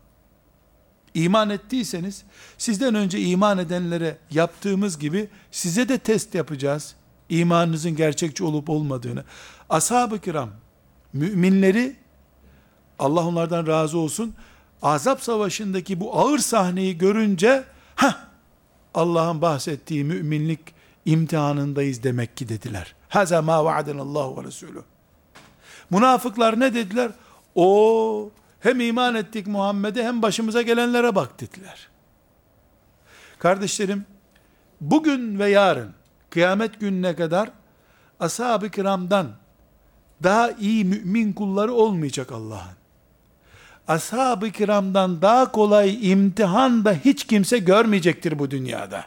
[1.14, 2.24] İman ettiyseniz,
[2.58, 6.94] sizden önce iman edenlere yaptığımız gibi, size de test yapacağız.
[7.28, 9.24] İmanınızın gerçekçi olup olmadığını.
[9.70, 10.50] Ashab-ı kiram,
[11.12, 11.96] müminleri,
[12.98, 14.34] Allah onlardan razı olsun,
[14.82, 17.64] Azap savaşındaki bu ağır sahneyi görünce,
[17.96, 18.28] ha
[18.94, 20.60] Allah'ın bahsettiği müminlik
[21.04, 22.94] imtihanındayız demek ki dediler.
[23.08, 24.82] Haza ma vaadenallahu ve Resulü.
[25.90, 27.10] Münafıklar ne dediler?
[27.54, 28.30] O
[28.64, 31.88] hem iman ettik Muhammed'e hem başımıza gelenlere bak dediler.
[33.38, 34.06] Kardeşlerim,
[34.80, 35.92] bugün ve yarın
[36.30, 37.50] kıyamet gününe kadar
[38.20, 39.26] ashab-ı kiramdan
[40.22, 42.76] daha iyi mümin kulları olmayacak Allah'ın.
[43.88, 49.04] Ashab-ı kiramdan daha kolay imtihan da hiç kimse görmeyecektir bu dünyada.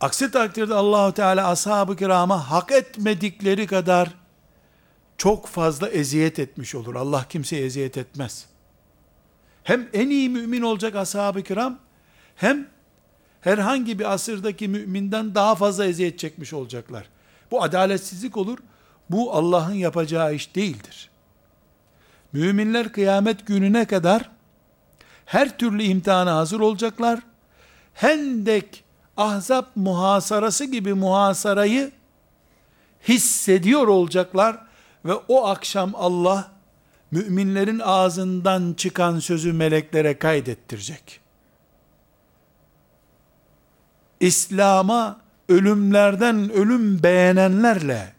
[0.00, 4.19] Aksi takdirde Allahu Teala ashab-ı kirama hak etmedikleri kadar
[5.20, 6.94] çok fazla eziyet etmiş olur.
[6.94, 8.46] Allah kimseye eziyet etmez.
[9.64, 11.78] Hem en iyi mümin olacak ashab-ı kiram,
[12.36, 12.68] hem
[13.40, 17.08] herhangi bir asırdaki müminden daha fazla eziyet çekmiş olacaklar.
[17.50, 18.58] Bu adaletsizlik olur.
[19.10, 21.10] Bu Allah'ın yapacağı iş değildir.
[22.32, 24.30] Müminler kıyamet gününe kadar
[25.26, 27.20] her türlü imtihana hazır olacaklar.
[27.94, 28.84] Hendek,
[29.16, 31.90] ahzab muhasarası gibi muhasarayı
[33.08, 34.69] hissediyor olacaklar
[35.04, 36.50] ve o akşam Allah
[37.10, 41.20] müminlerin ağzından çıkan sözü meleklere kaydettirecek.
[44.20, 48.12] İslam'a ölümlerden ölüm beğenenlerle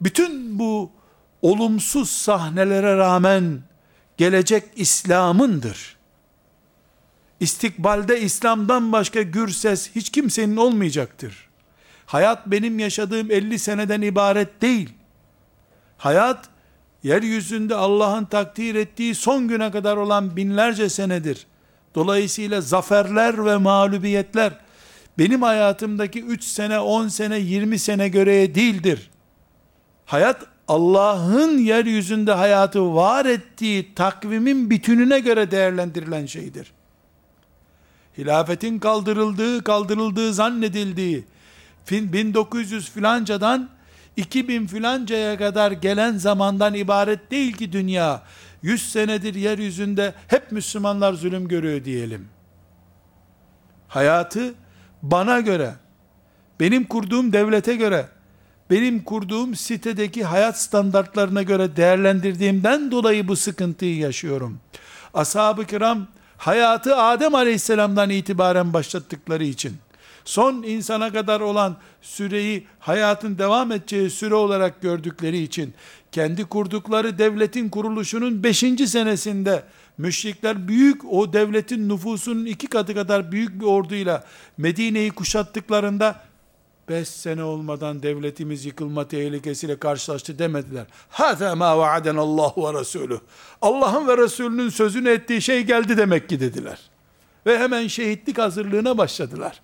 [0.00, 0.90] bütün bu
[1.42, 3.62] olumsuz sahnelere rağmen
[4.16, 5.96] gelecek İslam'ındır.
[7.40, 11.48] İstikbalde İslam'dan başka gür ses hiç kimsenin olmayacaktır.
[12.06, 14.99] Hayat benim yaşadığım 50 seneden ibaret değil.
[16.00, 16.48] Hayat,
[17.02, 21.46] yeryüzünde Allah'ın takdir ettiği son güne kadar olan binlerce senedir.
[21.94, 24.52] Dolayısıyla zaferler ve mağlubiyetler,
[25.18, 29.10] benim hayatımdaki 3 sene, 10 sene, 20 sene göre değildir.
[30.06, 36.72] Hayat, Allah'ın yeryüzünde hayatı var ettiği takvimin bütününe göre değerlendirilen şeydir.
[38.18, 41.24] Hilafetin kaldırıldığı, kaldırıldığı zannedildiği,
[41.90, 43.79] 1900 filancadan
[44.16, 48.22] 2000 filancaya kadar gelen zamandan ibaret değil ki dünya.
[48.62, 52.28] 100 senedir yeryüzünde hep Müslümanlar zulüm görüyor diyelim.
[53.88, 54.54] Hayatı
[55.02, 55.74] bana göre,
[56.60, 58.08] benim kurduğum devlete göre,
[58.70, 64.60] benim kurduğum sitedeki hayat standartlarına göre değerlendirdiğimden dolayı bu sıkıntıyı yaşıyorum.
[65.14, 69.76] Ashab-ı kiram hayatı Adem aleyhisselamdan itibaren başlattıkları için,
[70.24, 75.74] son insana kadar olan süreyi hayatın devam edeceği süre olarak gördükleri için,
[76.12, 78.58] kendi kurdukları devletin kuruluşunun 5.
[78.86, 79.62] senesinde,
[79.98, 84.24] müşrikler büyük o devletin nüfusunun iki katı kadar büyük bir orduyla
[84.58, 86.30] Medine'yi kuşattıklarında
[86.88, 90.86] 5 sene olmadan devletimiz yıkılma tehlikesiyle karşılaştı demediler.
[91.08, 93.20] Hâzâ mâ Allah ve Resulü.
[93.62, 96.78] Allah'ın ve Resulünün sözünü ettiği şey geldi demek ki dediler.
[97.46, 99.60] Ve hemen şehitlik hazırlığına başladılar.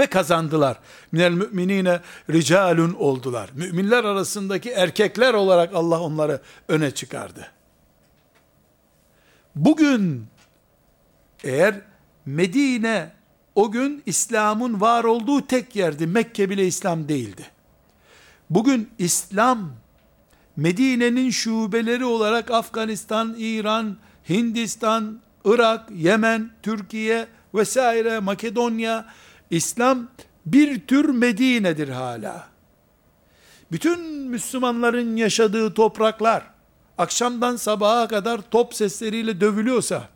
[0.00, 0.78] Ve kazandılar.
[1.12, 3.50] Minel müminine ricalun oldular.
[3.54, 7.50] Müminler arasındaki erkekler olarak Allah onları öne çıkardı.
[9.54, 10.26] Bugün
[11.44, 11.80] eğer
[12.26, 13.12] Medine
[13.54, 16.06] o gün İslam'ın var olduğu tek yerdi.
[16.06, 17.46] Mekke bile İslam değildi.
[18.50, 19.72] Bugün İslam
[20.56, 23.96] Medine'nin şubeleri olarak Afganistan, İran,
[24.28, 29.06] Hindistan, Irak, Yemen, Türkiye vesaire Makedonya
[29.50, 30.08] İslam
[30.46, 32.48] bir tür Medine'dir hala.
[33.72, 36.44] Bütün Müslümanların yaşadığı topraklar
[36.98, 40.08] akşamdan sabaha kadar top sesleriyle dövülüyorsa,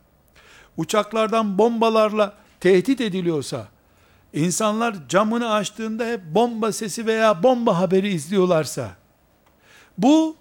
[0.77, 3.69] uçaklardan bombalarla tehdit ediliyorsa,
[4.33, 8.91] insanlar camını açtığında hep bomba sesi veya bomba haberi izliyorlarsa,
[9.99, 10.37] bu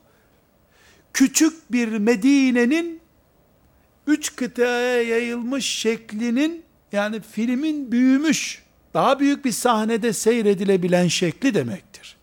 [1.13, 3.01] küçük bir Medine'nin
[4.07, 12.17] üç kıtaya yayılmış şeklinin yani filmin büyümüş, daha büyük bir sahnede seyredilebilen şekli demektir.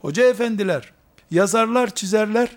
[0.00, 0.92] Hoca efendiler,
[1.30, 2.48] yazarlar, çizerler,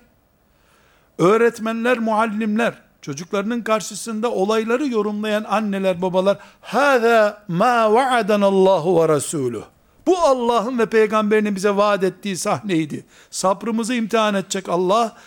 [1.17, 9.63] öğretmenler, muallimler, çocuklarının karşısında olayları yorumlayan anneler, babalar, hâzâ mâ va'adanallahu ve rasûlüh.
[10.07, 13.05] Bu Allah'ın ve peygamberinin bize vaat ettiği sahneydi.
[13.31, 15.17] Sabrımızı imtihan edecek Allah,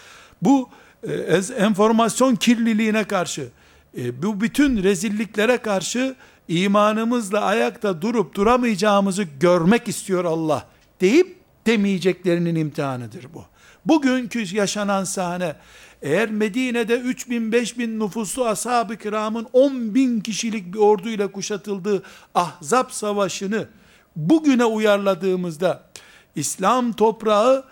[0.42, 0.68] bu
[1.02, 1.12] e,
[1.58, 3.48] enformasyon kirliliğine karşı,
[3.98, 6.16] e, bu bütün rezilliklere karşı
[6.48, 10.66] imanımızla ayakta durup duramayacağımızı görmek istiyor Allah
[11.00, 13.44] deyip demeyeceklerinin imtihanıdır bu.
[13.84, 15.56] Bugünkü yaşanan sahne
[16.02, 22.02] eğer Medine'de 3 bin 5 bin nüfuslu ashab-ı kiramın 10 bin kişilik bir orduyla kuşatıldığı
[22.34, 23.68] Ahzab savaşını
[24.16, 25.82] bugüne uyarladığımızda
[26.34, 27.64] İslam toprağı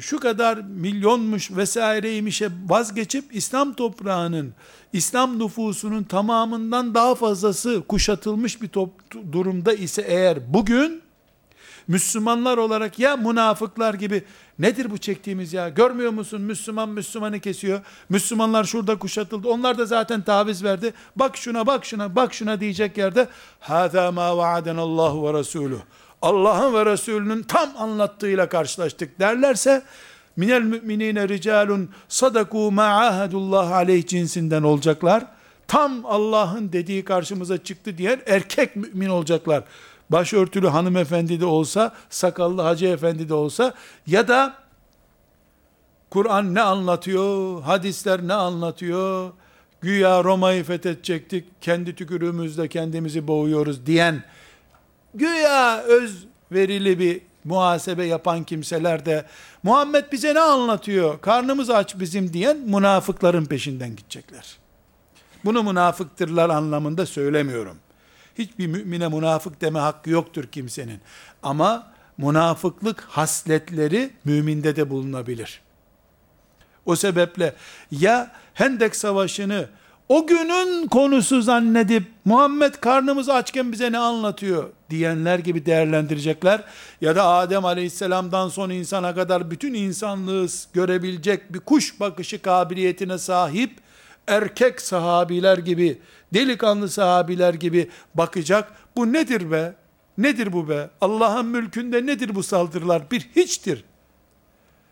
[0.00, 4.54] şu kadar milyonmuş vesaireymişe vazgeçip İslam toprağının,
[4.92, 8.90] İslam nüfusunun tamamından daha fazlası kuşatılmış bir top,
[9.32, 11.02] durumda ise eğer bugün
[11.88, 14.24] Müslümanlar olarak ya münafıklar gibi
[14.58, 15.68] nedir bu çektiğimiz ya?
[15.68, 16.40] Görmüyor musun?
[16.40, 17.80] Müslüman Müslümanı kesiyor.
[18.08, 19.48] Müslümanlar şurada kuşatıldı.
[19.48, 20.94] Onlar da zaten taviz verdi.
[21.16, 23.28] Bak şuna bak şuna bak şuna diyecek yerde
[23.60, 25.78] hâzâ mâ vaadenallahu ve resûlüh
[26.22, 29.82] Allah'ın ve Resulünün tam anlattığıyla karşılaştık derlerse
[30.36, 35.26] minel müminine ricalun sadaku ma ahadullah aleyh cinsinden olacaklar.
[35.68, 39.64] Tam Allah'ın dediği karşımıza çıktı diyen erkek mümin olacaklar
[40.10, 43.74] başörtülü hanımefendi de olsa, sakallı hacı efendi de olsa
[44.06, 44.54] ya da
[46.10, 49.30] Kur'an ne anlatıyor, hadisler ne anlatıyor,
[49.80, 54.24] güya Roma'yı fethedecektik, kendi tükürüğümüzle kendimizi boğuyoruz diyen,
[55.14, 59.26] güya öz verili bir muhasebe yapan kimseler de,
[59.62, 64.56] Muhammed bize ne anlatıyor, karnımız aç bizim diyen münafıkların peşinden gidecekler.
[65.44, 67.78] Bunu münafıktırlar anlamında söylemiyorum.
[68.38, 71.00] Hiçbir mümine münafık deme hakkı yoktur kimsenin.
[71.42, 75.60] Ama münafıklık hasletleri müminde de bulunabilir.
[76.86, 77.54] O sebeple
[77.90, 79.68] ya Hendek Savaşı'nı
[80.10, 86.64] o günün konusu zannedip Muhammed karnımız açken bize ne anlatıyor diyenler gibi değerlendirecekler.
[87.00, 93.70] Ya da Adem Aleyhisselam'dan son insana kadar bütün insanlığı görebilecek bir kuş bakışı kabiliyetine sahip
[94.26, 95.98] erkek sahabiler gibi,
[96.34, 98.72] delikanlı sahabiler gibi bakacak.
[98.96, 99.74] Bu nedir be?
[100.18, 100.90] Nedir bu be?
[101.00, 103.10] Allah'ın mülkünde nedir bu saldırılar?
[103.10, 103.84] Bir hiçtir.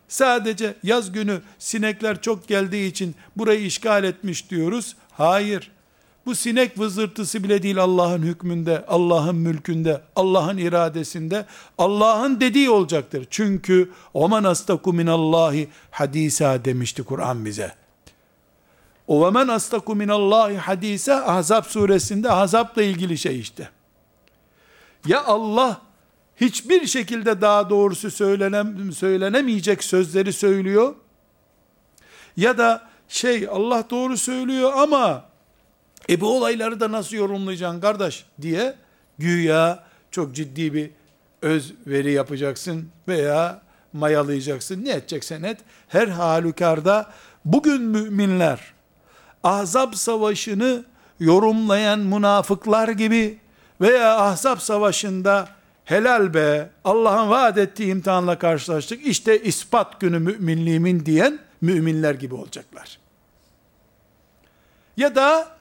[0.08, 4.96] Sadece yaz günü sinekler çok geldiği için burayı işgal etmiş diyoruz.
[5.18, 5.70] Hayır.
[6.26, 11.46] Bu sinek vızırtısı bile değil Allah'ın hükmünde, Allah'ın mülkünde, Allah'ın iradesinde,
[11.78, 13.26] Allah'ın dediği olacaktır.
[13.30, 17.74] Çünkü oman astaku minallahi hadisa demişti Kur'an bize.
[19.06, 23.68] O ve men astaku minallahi hadise Ahzab suresinde Ahzab'la ilgili şey işte.
[25.06, 25.80] Ya Allah
[26.36, 30.94] hiçbir şekilde daha doğrusu söylenem, söylenemeyecek sözleri söylüyor.
[32.36, 35.24] Ya da şey Allah doğru söylüyor ama
[36.10, 38.74] e bu olayları da nasıl yorumlayacaksın kardeş diye
[39.18, 40.90] güya çok ciddi bir
[41.42, 43.60] öz veri yapacaksın veya
[43.92, 44.84] mayalayacaksın.
[44.84, 45.58] Ne edeceksen et.
[45.88, 47.10] Her halükarda
[47.44, 48.60] bugün müminler
[49.42, 50.84] Ahzab savaşını
[51.20, 53.38] yorumlayan münafıklar gibi
[53.80, 55.48] veya Ahzab savaşında
[55.84, 62.97] helal be Allah'ın vaat ettiği imtihanla karşılaştık işte ispat günü müminliğimin diyen müminler gibi olacaklar.
[64.98, 65.56] Ya da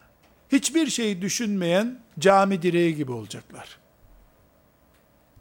[0.51, 3.77] hiçbir şey düşünmeyen cami direği gibi olacaklar.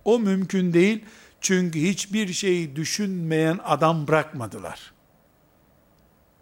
[0.05, 1.05] O mümkün değil.
[1.41, 4.93] Çünkü hiçbir şeyi düşünmeyen adam bırakmadılar.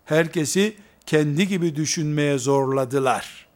[0.05, 0.77] Herkesi
[1.07, 3.47] kendi gibi düşünmeye zorladılar.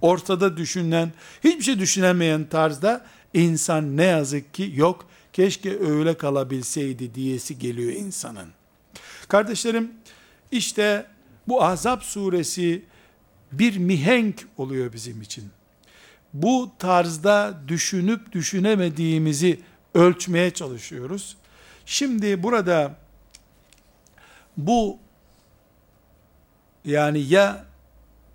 [0.00, 1.12] Ortada düşünen,
[1.44, 5.06] hiçbir şey düşünemeyen tarzda insan ne yazık ki yok.
[5.32, 8.48] Keşke öyle kalabilseydi diyesi geliyor insanın.
[9.28, 9.92] Kardeşlerim,
[10.50, 11.06] işte
[11.48, 12.82] bu Ahzab suresi
[13.52, 15.44] bir mihenk oluyor bizim için.
[16.34, 19.60] Bu tarzda düşünüp düşünemediğimizi
[19.94, 21.36] ölçmeye çalışıyoruz.
[21.86, 22.96] Şimdi burada
[24.56, 24.98] bu
[26.84, 27.64] yani ya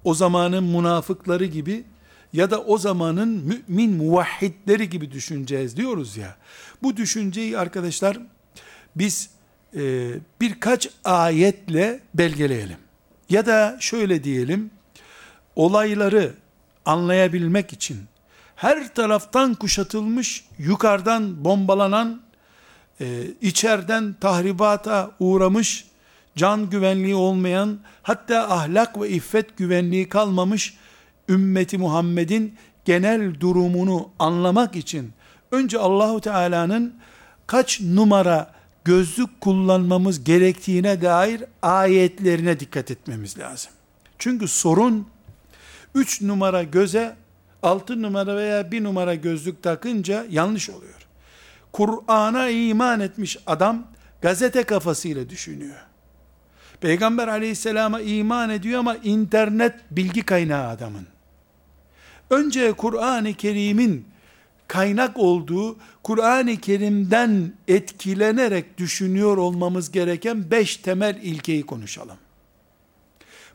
[0.04, 1.84] o zamanın münafıkları gibi
[2.34, 6.36] ya da o zamanın mümin muvahhidleri gibi düşüneceğiz diyoruz ya.
[6.84, 8.18] Bu düşünceyi arkadaşlar
[8.96, 9.30] biz
[9.76, 10.12] e,
[10.42, 12.78] birkaç ayetle belgeleyelim.
[13.30, 14.72] Ya da şöyle diyelim,
[15.56, 16.34] olayları
[16.86, 18.00] anlayabilmek için
[18.56, 22.22] her taraftan kuşatılmış, yukarıdan bombalanan,
[23.02, 25.86] e, içeriden tahribata uğramış,
[26.36, 30.78] can güvenliği olmayan, hatta ahlak ve iffet güvenliği kalmamış
[31.30, 35.12] ümmeti Muhammed'in genel durumunu anlamak için
[35.52, 36.94] önce Allahu Teala'nın
[37.48, 38.52] kaç numara
[38.84, 43.72] gözlük kullanmamız gerektiğine dair ayetlerine dikkat etmemiz lazım.
[44.18, 45.08] Çünkü sorun
[45.96, 47.16] 3 numara göze
[47.64, 51.08] 6 numara veya 1 numara gözlük takınca yanlış oluyor.
[51.72, 53.88] Kur'an'a iman etmiş adam
[54.22, 55.76] gazete kafasıyla düşünüyor.
[56.82, 61.08] Peygamber aleyhisselama iman ediyor ama internet bilgi kaynağı adamın.
[62.30, 64.06] Önce Kur'an-ı Kerim'in
[64.68, 72.18] kaynak olduğu Kur'an-ı Kerim'den etkilenerek düşünüyor olmamız gereken beş temel ilkeyi konuşalım.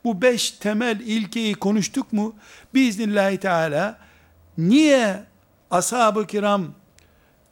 [0.04, 2.36] Bu beş temel ilkeyi konuştuk mu?
[2.74, 3.98] Biiznillahü teala
[4.58, 5.24] niye
[5.70, 6.66] ashab-ı kiram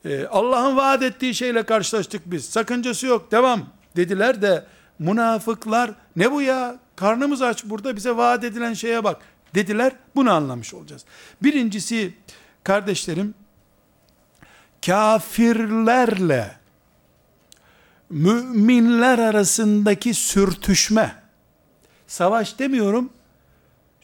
[0.04, 2.44] e, Allah'ın vaat ettiği şeyle karşılaştık biz?
[2.44, 3.66] Sakıncası yok devam
[3.96, 4.66] dediler de
[4.98, 6.76] münafıklar ne bu ya?
[6.96, 9.22] Karnımız aç burada bize vaat edilen şeye bak.
[9.54, 9.92] dediler.
[10.14, 11.04] Bunu anlamış olacağız.
[11.42, 12.14] Birincisi
[12.64, 13.34] kardeşlerim
[14.86, 16.56] kafirlerle
[18.10, 21.14] müminler arasındaki sürtüşme,
[22.06, 23.10] savaş demiyorum,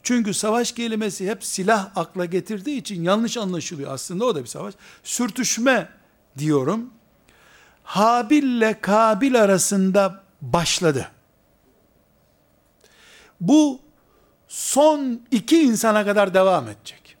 [0.03, 3.91] çünkü savaş kelimesi hep silah akla getirdiği için yanlış anlaşılıyor.
[3.91, 4.73] Aslında o da bir savaş.
[5.03, 5.89] Sürtüşme
[6.37, 6.93] diyorum.
[7.83, 11.11] Habil ile Kabil arasında başladı.
[13.41, 13.79] Bu
[14.47, 17.17] son iki insana kadar devam edecek.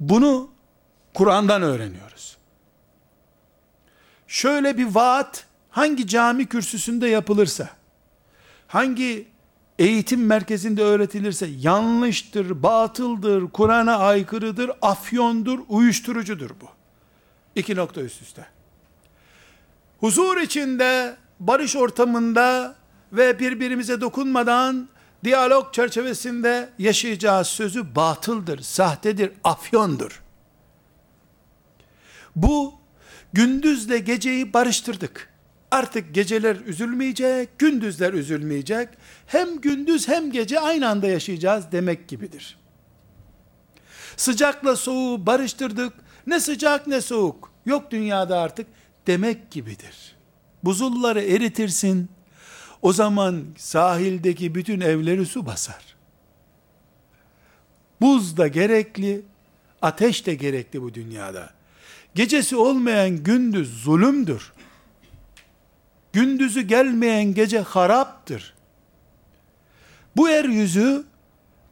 [0.00, 0.50] Bunu
[1.14, 2.36] Kur'an'dan öğreniyoruz.
[4.26, 7.70] Şöyle bir vaat hangi cami kürsüsünde yapılırsa,
[8.66, 9.28] hangi
[9.78, 16.68] eğitim merkezinde öğretilirse yanlıştır, batıldır, Kur'an'a aykırıdır, afyondur, uyuşturucudur bu.
[17.54, 18.46] İki nokta üst üste.
[20.00, 22.76] Huzur içinde, barış ortamında
[23.12, 24.88] ve birbirimize dokunmadan
[25.24, 30.22] diyalog çerçevesinde yaşayacağız sözü batıldır, sahtedir, afyondur.
[32.36, 32.74] Bu
[33.32, 35.31] gündüzle geceyi barıştırdık.
[35.72, 38.88] Artık geceler üzülmeyecek, gündüzler üzülmeyecek.
[39.26, 42.58] Hem gündüz hem gece aynı anda yaşayacağız demek gibidir.
[44.16, 45.92] Sıcakla soğuğu barıştırdık.
[46.26, 47.52] Ne sıcak ne soğuk.
[47.66, 48.66] Yok dünyada artık
[49.06, 50.16] demek gibidir.
[50.64, 52.08] Buzulları eritirsin,
[52.82, 55.96] o zaman sahildeki bütün evleri su basar.
[58.00, 59.22] Buz da gerekli,
[59.82, 61.50] ateş de gerekli bu dünyada.
[62.14, 64.52] Gecesi olmayan gündüz zulümdür.
[66.12, 68.54] Gündüzü gelmeyen gece haraptır.
[70.16, 71.04] Bu yeryüzü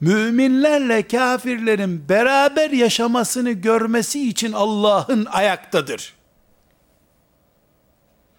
[0.00, 6.14] müminlerle kafirlerin beraber yaşamasını görmesi için Allah'ın ayaktadır.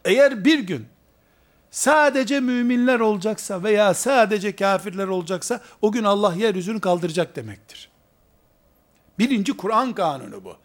[0.06, 0.86] Eğer bir gün
[1.72, 7.90] sadece müminler olacaksa veya sadece kafirler olacaksa o gün Allah yeryüzünü kaldıracak demektir.
[9.20, 10.58] Birinci Kur'an kanunu bu.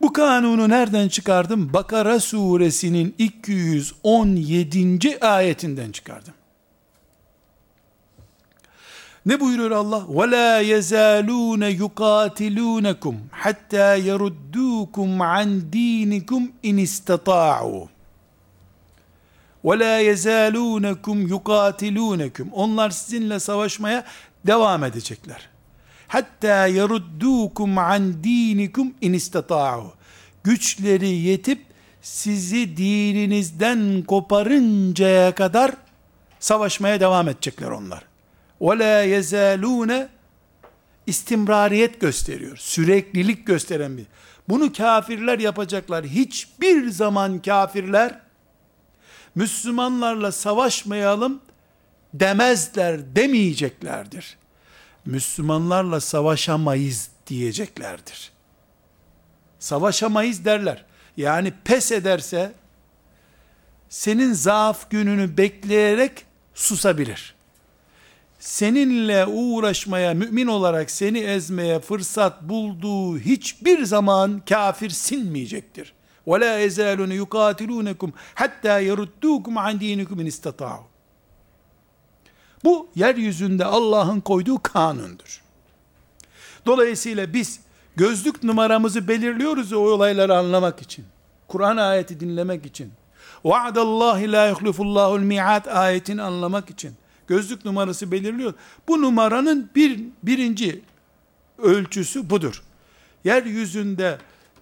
[0.00, 1.72] Bu kanunu nereden çıkardım?
[1.72, 5.18] Bakara suresinin 217.
[5.20, 6.34] ayetinden çıkardım.
[9.26, 10.04] Ne buyuruyor Allah?
[10.08, 17.86] وَلَا يَزَالُونَ يُقَاتِلُونَكُمْ حَتَّى يَرُدُّوكُمْ عَنْ دِينِكُمْ اِنْ اسْتَطَاعُوا
[19.64, 24.04] وَلَا يَزَالُونَكُمْ يُقَاتِلُونَكُمْ Onlar sizinle savaşmaya
[24.46, 25.48] devam edecekler.
[26.11, 29.93] Hatta yeruddukum an dinikum in istata'u.
[30.43, 31.65] Güçleri yetip
[32.01, 35.71] sizi dininizden koparıncaya kadar
[36.39, 38.03] savaşmaya devam edecekler onlar.
[38.61, 40.07] Ve la yezalune
[41.07, 42.57] istimrariyet gösteriyor.
[42.57, 44.05] Süreklilik gösteren bir.
[44.49, 46.05] Bunu kafirler yapacaklar.
[46.05, 48.19] Hiçbir zaman kafirler
[49.35, 51.41] Müslümanlarla savaşmayalım
[52.13, 54.40] demezler, demeyeceklerdir.
[55.06, 58.32] Müslümanlarla savaşamayız diyeceklerdir.
[59.58, 60.84] Savaşamayız derler.
[61.16, 62.52] Yani pes ederse
[63.88, 67.34] senin zaaf gününü bekleyerek susabilir.
[68.38, 75.92] Seninle uğraşmaya, mümin olarak seni ezmeye fırsat bulduğu hiçbir zaman kafir sinmeyecektir.
[76.26, 78.10] وَلَا يَزَالُونَ يُقَاتِلُونَكُمْ
[78.40, 80.89] حَتَّى يَرُدُّوكُمْ عَنْ دِينِكُمْ اِنْ اسْتَطَاعُوا
[82.63, 85.41] bu yeryüzünde Allah'ın koyduğu kanundur.
[86.65, 87.59] Dolayısıyla biz
[87.95, 91.05] gözlük numaramızı belirliyoruz o olayları anlamak için.
[91.47, 92.91] Kur'an ayeti dinlemek için.
[93.43, 96.93] Vaadallahi la yuhlifullahul mi'at ayetini anlamak için.
[97.27, 98.53] Gözlük numarası belirliyor.
[98.87, 100.81] Bu numaranın bir, birinci
[101.57, 102.63] ölçüsü budur.
[103.23, 104.17] Yeryüzünde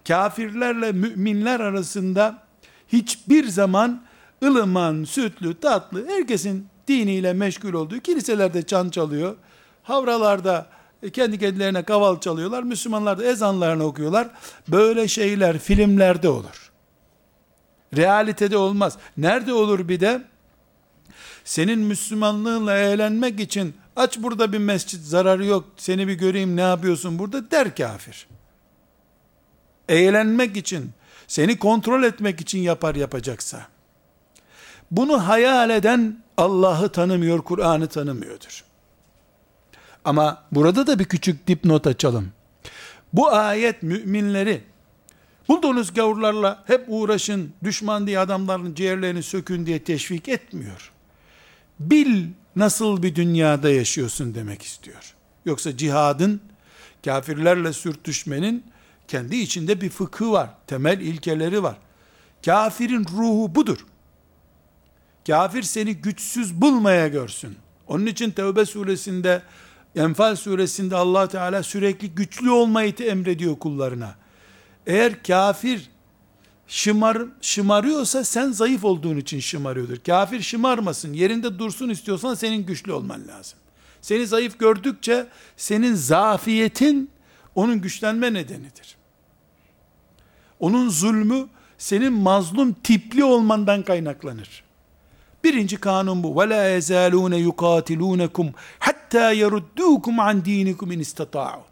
[0.08, 2.42] kafirlerle müminler arasında
[2.88, 4.02] hiçbir zaman
[4.44, 9.36] ılıman, sütlü, tatlı, herkesin diniyle meşgul olduğu, kiliselerde çan çalıyor,
[9.82, 10.66] havralarda
[11.12, 14.28] kendi kendilerine kaval çalıyorlar, Müslümanlar da ezanlarını okuyorlar.
[14.68, 16.72] Böyle şeyler filmlerde olur.
[17.96, 18.98] Realitede olmaz.
[19.16, 20.22] Nerede olur bir de?
[21.44, 27.18] Senin Müslümanlığınla eğlenmek için aç burada bir mescit zararı yok seni bir göreyim ne yapıyorsun
[27.18, 28.26] burada der kafir
[29.90, 30.90] eğlenmek için,
[31.26, 33.66] seni kontrol etmek için yapar yapacaksa,
[34.90, 38.64] bunu hayal eden Allah'ı tanımıyor, Kur'an'ı tanımıyordur.
[40.04, 42.32] Ama burada da bir küçük dipnot açalım.
[43.12, 44.62] Bu ayet müminleri,
[45.48, 50.92] bulduğunuz gavurlarla hep uğraşın, düşman diye adamların ciğerlerini sökün diye teşvik etmiyor.
[51.80, 52.26] Bil
[52.56, 55.14] nasıl bir dünyada yaşıyorsun demek istiyor.
[55.44, 56.40] Yoksa cihadın,
[57.04, 58.64] kafirlerle sürtüşmenin
[59.08, 60.50] kendi içinde bir fıkhı var.
[60.66, 61.76] Temel ilkeleri var.
[62.44, 63.86] Kafirin ruhu budur.
[65.30, 67.56] Kafir seni güçsüz bulmaya görsün.
[67.86, 69.42] Onun için Tevbe suresinde,
[69.96, 74.14] Enfal suresinde allah Teala sürekli güçlü olmayı emrediyor kullarına.
[74.86, 75.90] Eğer kafir
[76.66, 79.96] şımar, şımarıyorsa sen zayıf olduğun için şımarıyordur.
[79.96, 83.58] Kafir şımarmasın, yerinde dursun istiyorsan senin güçlü olman lazım.
[84.00, 85.26] Seni zayıf gördükçe
[85.56, 87.10] senin zafiyetin
[87.54, 88.96] onun güçlenme nedenidir.
[90.60, 94.69] Onun zulmü senin mazlum tipli olmandan kaynaklanır.
[95.43, 96.27] Birinci kanun bu.
[96.27, 101.63] وَلَا يَزَالُونَ يُقَاتِلُونَكُمْ حَتَّى يَرُدُّوكُمْ عَنْ دِينِكُمْ اِنْ اسْتَطَاعُوا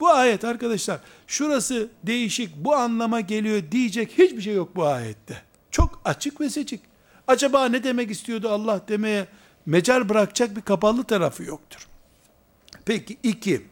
[0.00, 5.42] Bu ayet arkadaşlar, şurası değişik, bu anlama geliyor diyecek hiçbir şey yok bu ayette.
[5.70, 6.80] Çok açık ve seçik.
[7.26, 9.26] Acaba ne demek istiyordu Allah demeye
[9.66, 11.88] mecal bırakacak bir kapalı tarafı yoktur.
[12.84, 13.62] Peki iki,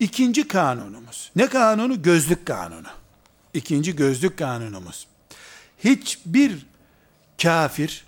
[0.00, 1.30] İkinci kanunumuz.
[1.36, 2.02] Ne kanunu?
[2.02, 2.86] Gözlük kanunu.
[3.54, 5.06] İkinci gözlük kanunumuz.
[5.84, 6.66] Hiçbir
[7.43, 8.03] kafir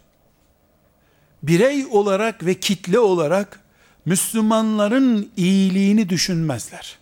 [1.43, 3.59] birey olarak ve kitle olarak
[4.05, 6.97] Müslümanların iyiliğini düşünmezler.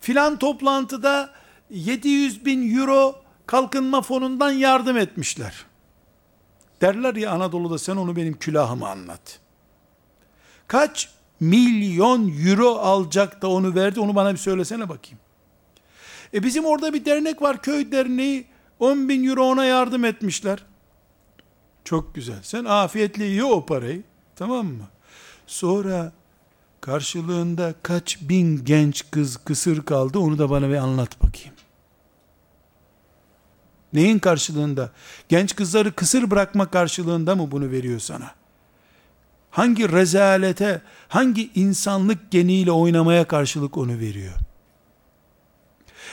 [0.00, 1.30] Filan toplantıda
[1.70, 5.64] 700 bin euro kalkınma fonundan yardım etmişler.
[6.80, 9.40] Derler ya Anadolu'da sen onu benim külahıma anlat.
[10.66, 11.08] Kaç
[11.40, 14.00] milyon euro alacak da onu verdi.
[14.00, 15.18] Onu bana bir söylesene bakayım.
[16.34, 17.62] E bizim orada bir dernek var.
[17.62, 18.46] Köy derneği
[18.80, 20.64] 10 bin euro ona yardım etmişler.
[21.84, 22.42] Çok güzel.
[22.42, 24.02] Sen afiyetle ye o parayı.
[24.36, 24.84] Tamam mı?
[25.46, 26.12] Sonra
[26.80, 31.54] karşılığında kaç bin genç kız kısır kaldı onu da bana bir anlat bakayım.
[33.92, 34.90] Neyin karşılığında?
[35.28, 38.38] Genç kızları kısır bırakma karşılığında mı bunu veriyor sana?
[39.50, 44.34] hangi rezalete, hangi insanlık geniyle oynamaya karşılık onu veriyor?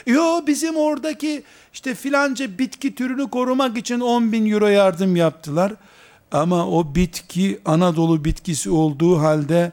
[0.05, 1.43] Yo bizim oradaki
[1.73, 5.73] işte filanca bitki türünü korumak için 10 bin euro yardım yaptılar.
[6.31, 9.71] Ama o bitki Anadolu bitkisi olduğu halde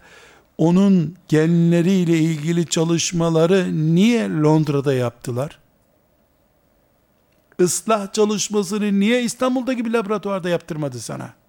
[0.58, 5.58] onun genleriyle ilgili çalışmaları niye Londra'da yaptılar?
[7.58, 11.41] Islah çalışmasını niye İstanbul'daki bir laboratuvarda yaptırmadı sana?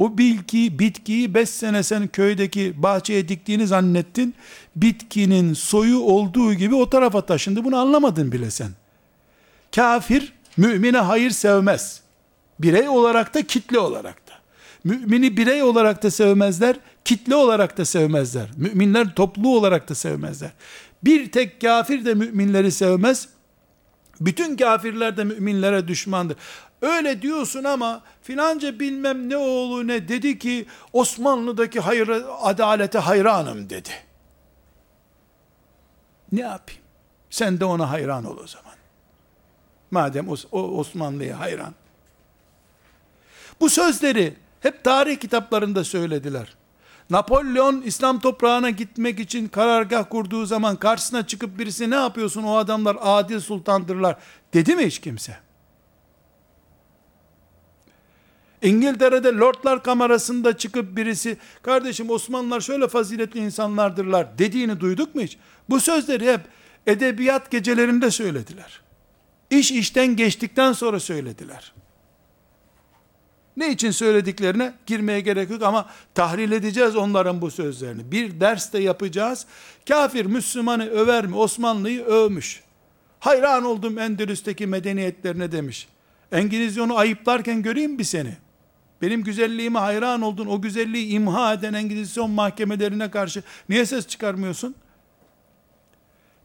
[0.00, 4.34] O bilgi, bitkiyi 5 sene sen köydeki bahçeye diktiğini zannettin.
[4.76, 7.64] Bitkinin soyu olduğu gibi o tarafa taşındı.
[7.64, 8.70] Bunu anlamadın bile sen.
[9.74, 12.00] Kafir, mümine hayır sevmez.
[12.60, 14.32] Birey olarak da kitle olarak da.
[14.84, 18.48] Mümini birey olarak da sevmezler, kitle olarak da sevmezler.
[18.56, 20.50] Müminler toplu olarak da sevmezler.
[21.04, 23.28] Bir tek kafir de müminleri sevmez.
[24.20, 26.36] Bütün kafirler de müminlere düşmandır.
[26.82, 32.10] Öyle diyorsun ama filanca bilmem ne oğlu ne dedi ki Osmanlı'daki hayır,
[32.42, 33.90] adalete hayranım dedi.
[36.32, 36.82] Ne yapayım?
[37.30, 38.74] Sen de ona hayran ol o zaman.
[39.90, 41.74] Madem o Osmanlı'ya hayran.
[43.60, 46.56] Bu sözleri hep tarih kitaplarında söylediler.
[47.10, 52.96] Napolyon İslam toprağına gitmek için karargah kurduğu zaman karşısına çıkıp birisi ne yapıyorsun o adamlar
[53.00, 54.16] adil sultandırlar
[54.54, 55.49] dedi mi hiç kimse?
[58.62, 65.38] İngiltere'de Lordlar Kamerası'nda çıkıp birisi kardeşim Osmanlılar şöyle faziletli insanlardırlar dediğini duyduk mu hiç?
[65.70, 66.40] Bu sözleri hep
[66.86, 68.80] edebiyat gecelerinde söylediler.
[69.50, 71.72] İş işten geçtikten sonra söylediler.
[73.56, 78.12] Ne için söylediklerine girmeye gerek yok ama tahlil edeceğiz onların bu sözlerini.
[78.12, 79.46] Bir ders de yapacağız.
[79.88, 81.36] Kafir Müslümanı över mi?
[81.36, 82.62] Osmanlı'yı övmüş.
[83.20, 85.88] Hayran oldum Endülüs'teki medeniyetlerine demiş.
[86.32, 88.36] Engilizyonu ayıplarken göreyim bir seni.
[89.02, 90.46] Benim güzelliğime hayran oldun.
[90.46, 94.74] O güzelliği imha eden Engizisyon mahkemelerine karşı niye ses çıkarmıyorsun?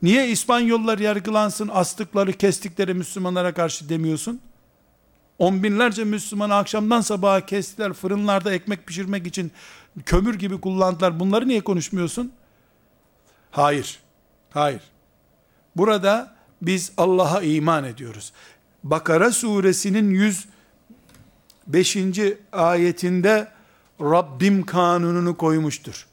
[0.02, 4.42] Niye İspanyollar yargılansın, astıkları, kestikleri Müslümanlara karşı demiyorsun?
[5.40, 9.52] On binlerce Müslümanı akşamdan sabaha kestiler, fırınlarda ekmek pişirmek için
[10.06, 11.20] kömür gibi kullandılar.
[11.20, 12.32] Bunları niye konuşmuyorsun?
[13.52, 14.00] Hayır,
[14.50, 14.82] hayır.
[15.76, 18.34] Burada biz Allah'a iman ediyoruz.
[18.84, 20.06] Bakara suresinin
[21.74, 22.20] 105.
[22.52, 23.48] ayetinde
[24.02, 26.08] Rabbim kanununu koymuştur.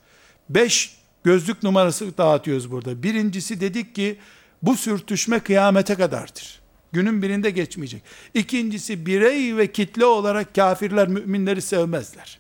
[0.50, 3.02] Beş gözlük numarası dağıtıyoruz burada.
[3.02, 4.18] Birincisi dedik ki
[4.62, 6.60] bu sürtüşme kıyamete kadardır.
[6.92, 8.02] Günün birinde geçmeyecek.
[8.34, 12.38] İkincisi birey ve kitle olarak kafirler müminleri sevmezler.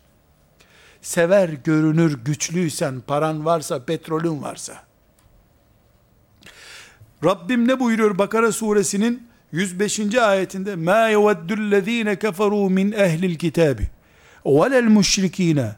[1.02, 4.84] Sever görünür güçlüysen, paran varsa, petrolün varsa.
[7.24, 10.14] Rabbim ne buyuruyor Bakara suresinin 105.
[10.14, 13.90] ayetinde ma yeveddullezine keferu min ehlil kitabi
[14.46, 15.76] velel müşrikine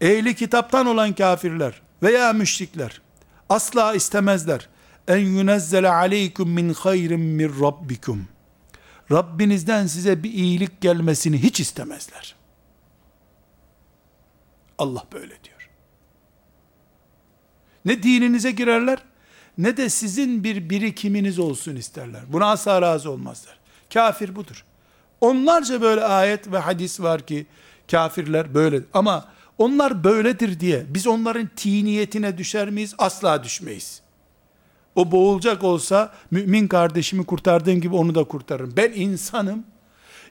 [0.00, 3.00] ehli kitaptan olan kafirler veya müşrikler
[3.48, 4.68] asla istemezler
[5.08, 8.28] en yunezzele aleykum min hayrin min rabbikum.
[9.10, 12.34] Rabbinizden size bir iyilik gelmesini hiç istemezler.
[14.78, 15.70] Allah böyle diyor.
[17.84, 18.98] Ne dininize girerler,
[19.58, 22.22] ne de sizin bir birikiminiz olsun isterler.
[22.28, 23.58] Buna asla razı olmazlar.
[23.92, 24.64] Kafir budur.
[25.20, 27.46] Onlarca böyle ayet ve hadis var ki,
[27.90, 28.80] kafirler böyle.
[28.94, 29.24] Ama
[29.58, 32.94] onlar böyledir diye, biz onların tiniyetine düşer miyiz?
[32.98, 34.00] Asla düşmeyiz.
[34.94, 38.74] O boğulacak olsa mümin kardeşimi kurtardığım gibi onu da kurtarırım.
[38.76, 39.64] Ben insanım.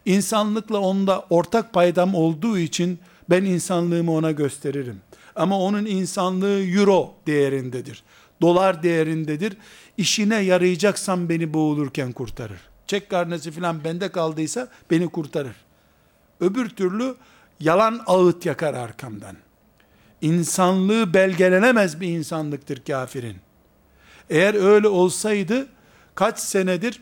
[0.06, 3.00] İnsanlıkla onda ortak paydam olduğu için
[3.30, 5.02] ben insanlığımı ona gösteririm.
[5.36, 8.04] Ama onun insanlığı euro değerindedir.
[8.42, 9.58] Dolar değerindedir.
[9.98, 12.60] İşine yarayacaksam beni boğulurken kurtarır.
[12.88, 15.56] Çek karnesi filan bende kaldıysa beni kurtarır.
[16.40, 17.16] Öbür türlü
[17.60, 19.36] yalan ağıt yakar arkamdan.
[20.22, 23.38] İnsanlığı belgelenemez bir insanlıktır kafirin.
[24.30, 25.68] Eğer öyle olsaydı
[26.16, 27.02] kaç senedir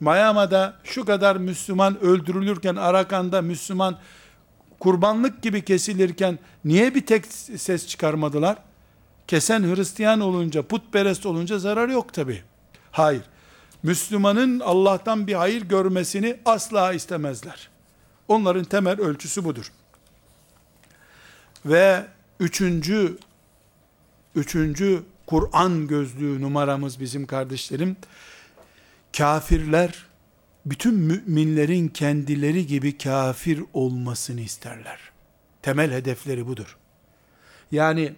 [0.00, 3.98] Miami'da şu kadar Müslüman öldürülürken Arakan'da Müslüman
[4.80, 7.26] kurbanlık gibi kesilirken niye bir tek
[7.56, 8.56] ses çıkarmadılar?
[9.30, 12.42] Kesen Hristiyan olunca, putperest olunca zarar yok tabi.
[12.92, 13.22] Hayır.
[13.82, 17.68] Müslümanın Allah'tan bir hayır görmesini asla istemezler.
[18.28, 19.72] Onların temel ölçüsü budur.
[21.66, 22.06] Ve
[22.40, 23.18] üçüncü,
[24.34, 27.96] üçüncü Kur'an gözlüğü numaramız bizim kardeşlerim.
[29.16, 30.06] Kafirler
[30.66, 34.98] bütün müminlerin kendileri gibi kafir olmasını isterler.
[35.62, 36.76] Temel hedefleri budur.
[37.72, 38.14] Yani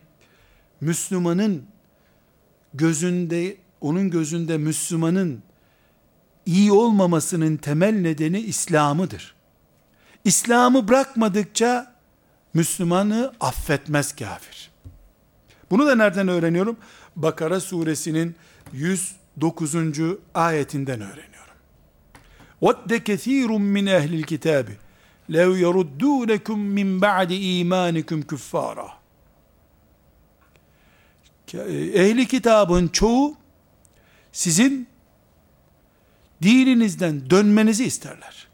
[0.82, 1.64] Müslümanın
[2.74, 5.44] gözünde onun gözünde Müslümanın
[6.46, 9.36] iyi olmamasının temel nedeni İslam'ıdır.
[10.24, 11.96] İslam'ı bırakmadıkça
[12.54, 14.72] Müslümanı affetmez kafir.
[15.72, 16.78] Bunu da nereden öğreniyorum?
[17.16, 18.36] Bakara suresinin
[18.74, 19.76] 109.
[20.34, 21.38] ayetinden öğreniyorum.
[22.62, 24.68] وَدَّ كَثِيرٌ مِّنْ اَهْلِ الْكِتَابِ
[25.30, 28.90] لَوْ يَرُدُّونَكُمْ مِنْ بَعْدِ اِيمَانِكُمْ كُفَّارًا
[31.95, 33.37] ehli kitabın çoğu
[34.33, 34.89] sizin
[36.43, 38.49] dininizden dönmenizi isterler.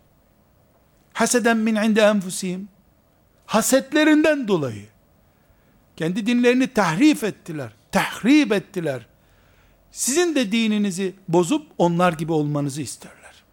[1.12, 2.68] Haseden min inde enfusihim.
[3.46, 4.86] Hasetlerinden dolayı.
[5.96, 7.72] Kendi dinlerini tahrif ettiler.
[7.92, 9.07] Tahrip ettiler.
[9.90, 13.44] Sizin de dininizi bozup onlar gibi olmanızı isterler.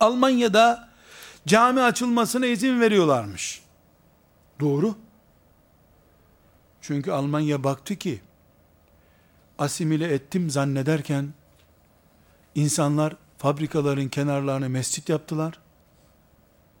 [0.00, 0.88] Almanya'da
[1.46, 3.62] cami açılmasına izin veriyorlarmış.
[4.60, 4.96] Doğru.
[6.86, 8.20] Çünkü Almanya baktı ki
[9.58, 11.32] asimile ettim zannederken
[12.54, 15.58] insanlar fabrikaların kenarlarına mescit yaptılar.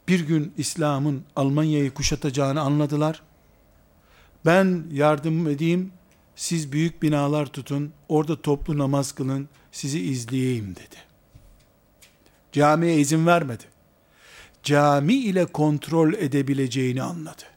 [0.08, 3.22] Bir gün İslam'ın Almanya'yı kuşatacağını anladılar.
[4.46, 5.92] Ben yardım edeyim,
[6.36, 10.96] siz büyük binalar tutun, orada toplu namaz kılın, sizi izleyeyim dedi.
[12.52, 13.64] Camiye izin vermedi.
[14.62, 17.53] Cami ile kontrol edebileceğini anladı.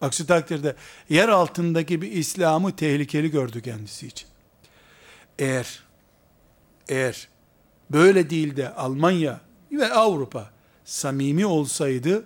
[0.00, 0.76] Aksi takdirde
[1.08, 4.28] yer altındaki bir İslam'ı tehlikeli gördü kendisi için.
[5.38, 5.82] Eğer
[6.88, 7.28] eğer
[7.90, 9.40] böyle değil de Almanya
[9.72, 10.50] ve Avrupa
[10.84, 12.24] samimi olsaydı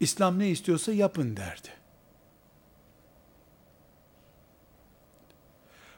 [0.00, 1.68] İslam ne istiyorsa yapın derdi.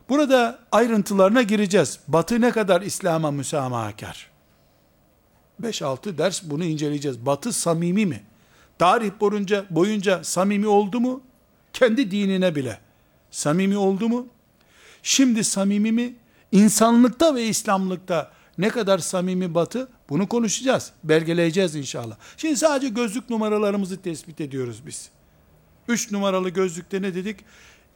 [0.08, 2.00] Burada ayrıntılarına gireceğiz.
[2.08, 4.30] Batı ne kadar İslam'a müsamahakar?
[5.62, 7.26] 5-6 ders bunu inceleyeceğiz.
[7.26, 8.22] Batı samimi mi?
[8.80, 11.22] Tarih boyunca, boyunca samimi oldu mu?
[11.72, 12.78] Kendi dinine bile.
[13.30, 14.26] Samimi oldu mu?
[15.02, 16.14] Şimdi samimi mi?
[16.52, 19.88] İnsanlıkta ve İslamlıkta ne kadar samimi batı?
[20.08, 20.92] Bunu konuşacağız.
[21.04, 22.16] Belgeleyeceğiz inşallah.
[22.36, 25.10] Şimdi sadece gözlük numaralarımızı tespit ediyoruz biz.
[25.88, 27.40] Üç numaralı gözlükte ne dedik?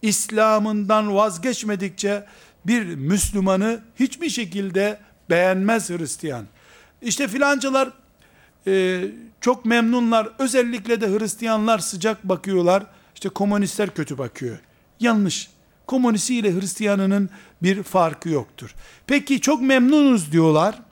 [0.02, 2.26] İslam'ından vazgeçmedikçe
[2.66, 6.46] bir Müslümanı hiçbir şekilde beğenmez Hristiyan.
[7.02, 8.03] İşte filancalar
[8.66, 9.04] e,
[9.40, 10.28] çok memnunlar.
[10.38, 12.86] Özellikle de Hristiyanlar sıcak bakıyorlar.
[13.14, 14.58] İşte komünistler kötü bakıyor.
[15.00, 15.50] Yanlış.
[15.86, 17.30] Komünisi ile Hristiyanının
[17.62, 18.74] bir farkı yoktur.
[19.06, 20.82] Peki çok memnunuz diyorlar.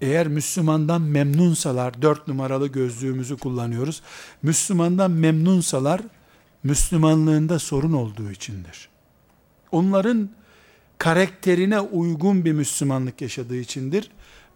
[0.00, 4.02] Eğer Müslümandan memnunsalar, dört numaralı gözlüğümüzü kullanıyoruz.
[4.42, 6.00] Müslümandan memnunsalar,
[6.62, 8.88] Müslümanlığında sorun olduğu içindir.
[9.72, 10.30] Onların
[10.98, 14.10] karakterine uygun bir Müslümanlık yaşadığı içindir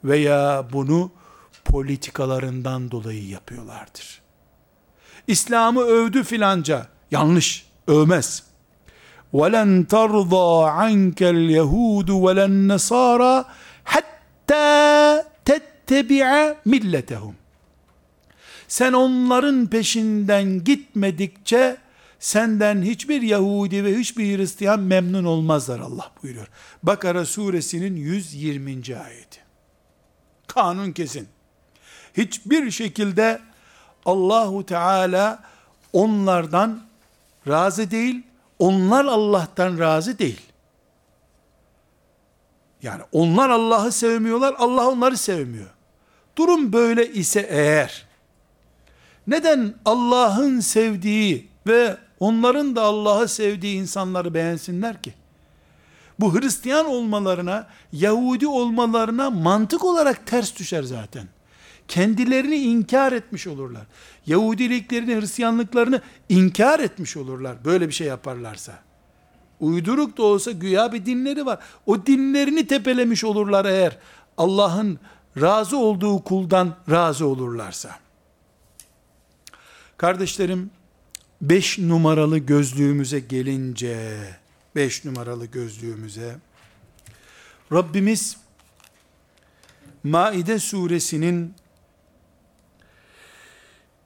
[0.05, 1.11] veya bunu
[1.74, 4.22] politikalarından dolayı yapıyorlardır.
[5.28, 8.44] İslam'ı övdü filanca, yanlış, övmez.
[9.34, 13.46] وَلَنْ تَرْضَى عَنْكَ الْيَهُودُ وَلَا النَّصَارَى
[13.86, 17.34] حَتَّى تَتَّبِعَ مِلَّتَهُمْ
[18.68, 21.78] Sen onların peşinden gitmedikçe
[22.20, 26.48] senden hiçbir Yahudi ve hiçbir Hristiyan memnun olmazlar Allah buyuruyor.
[26.84, 28.72] Bakara suresinin 120.
[28.98, 29.40] ayeti.
[30.48, 31.28] Kanun kesin.
[32.17, 33.41] Hiçbir şekilde
[34.07, 35.43] Allahu Teala
[35.93, 36.81] onlardan
[37.49, 38.23] razı değil,
[38.59, 40.41] onlar Allah'tan razı değil.
[42.83, 45.71] Yani onlar Allah'ı sevmiyorlar, Allah onları sevmiyor.
[46.37, 48.07] Durum böyle ise eğer,
[49.27, 55.15] neden Allah'ın sevdiği ve onların da Allah'ı sevdiği insanları beğensinler ki?
[56.21, 61.29] Bu Hristiyan olmalarına, Yahudi olmalarına mantık olarak ters düşer zaten.
[61.89, 63.83] Kendilerini inkar etmiş olurlar.
[64.27, 67.65] Yahudiliklerini, Hristiyanlıklarını inkar etmiş olurlar.
[67.65, 68.73] Böyle bir şey yaparlarsa.
[69.61, 71.59] Uyduruk da olsa güya bir dinleri var.
[71.87, 73.99] O dinlerini tepelemiş olurlar eğer
[74.37, 74.99] Allah'ın
[75.41, 77.99] razı olduğu kuldan razı olurlarsa.
[79.97, 80.71] Kardeşlerim,
[81.43, 84.19] beş numaralı gözlüğümüze gelince,
[84.77, 86.37] beş numaralı gözlüğümüze,
[87.73, 88.37] Rabbimiz,
[90.05, 91.55] Maide suresinin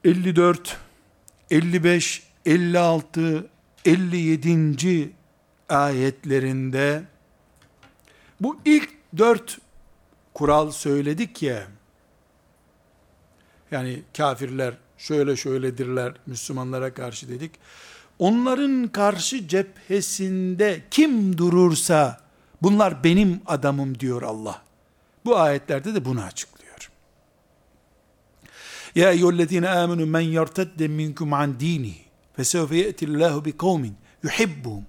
[0.09, 0.77] 54,
[1.51, 3.47] 55, 56,
[3.85, 5.13] 57.
[5.69, 7.03] ayetlerinde
[8.41, 9.59] bu ilk dört
[10.35, 11.69] kural söyledik ya,
[13.71, 17.53] yani kafirler şöyle şöyledirler Müslümanlara karşı dedik.
[18.19, 22.21] Onların karşı cephesinde kim durursa
[22.63, 24.63] bunlar benim adamım diyor Allah.
[25.25, 26.68] Bu ayetlerde de bunu açıklıyor.
[28.95, 31.95] Ya eyyühellezine amenu men yertedde minkum an dini
[32.37, 34.85] fesevfe ye'tillahu bi kavmin yuhibbuhum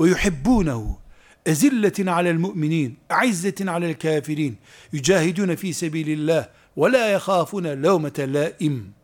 [0.00, 0.98] ve yuhibbunehu
[1.46, 4.58] ezilletin alel mu'minin aizzetin alel kafirin
[4.92, 8.94] yücahidune fi sebilillah ve la yehafune levmete laim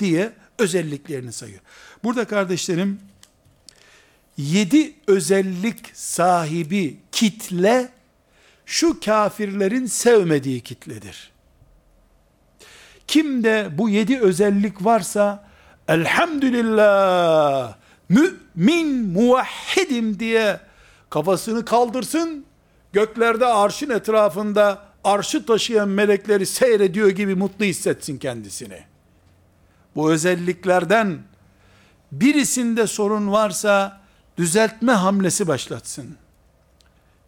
[0.00, 1.60] diye özelliklerini sayıyor.
[2.04, 3.00] Burada kardeşlerim
[4.36, 7.88] yedi özellik sahibi kitle
[8.66, 11.30] şu kafirlerin sevmediği kitledir.
[13.10, 15.44] Kimde bu yedi özellik varsa
[15.88, 17.74] elhamdülillah
[18.08, 20.60] mümin muvahhidim diye
[21.10, 22.44] kafasını kaldırsın,
[22.92, 28.80] göklerde arşın etrafında arşı taşıyan melekleri seyrediyor gibi mutlu hissetsin kendisini.
[29.96, 31.18] Bu özelliklerden
[32.12, 34.00] birisinde sorun varsa
[34.38, 36.16] düzeltme hamlesi başlatsın.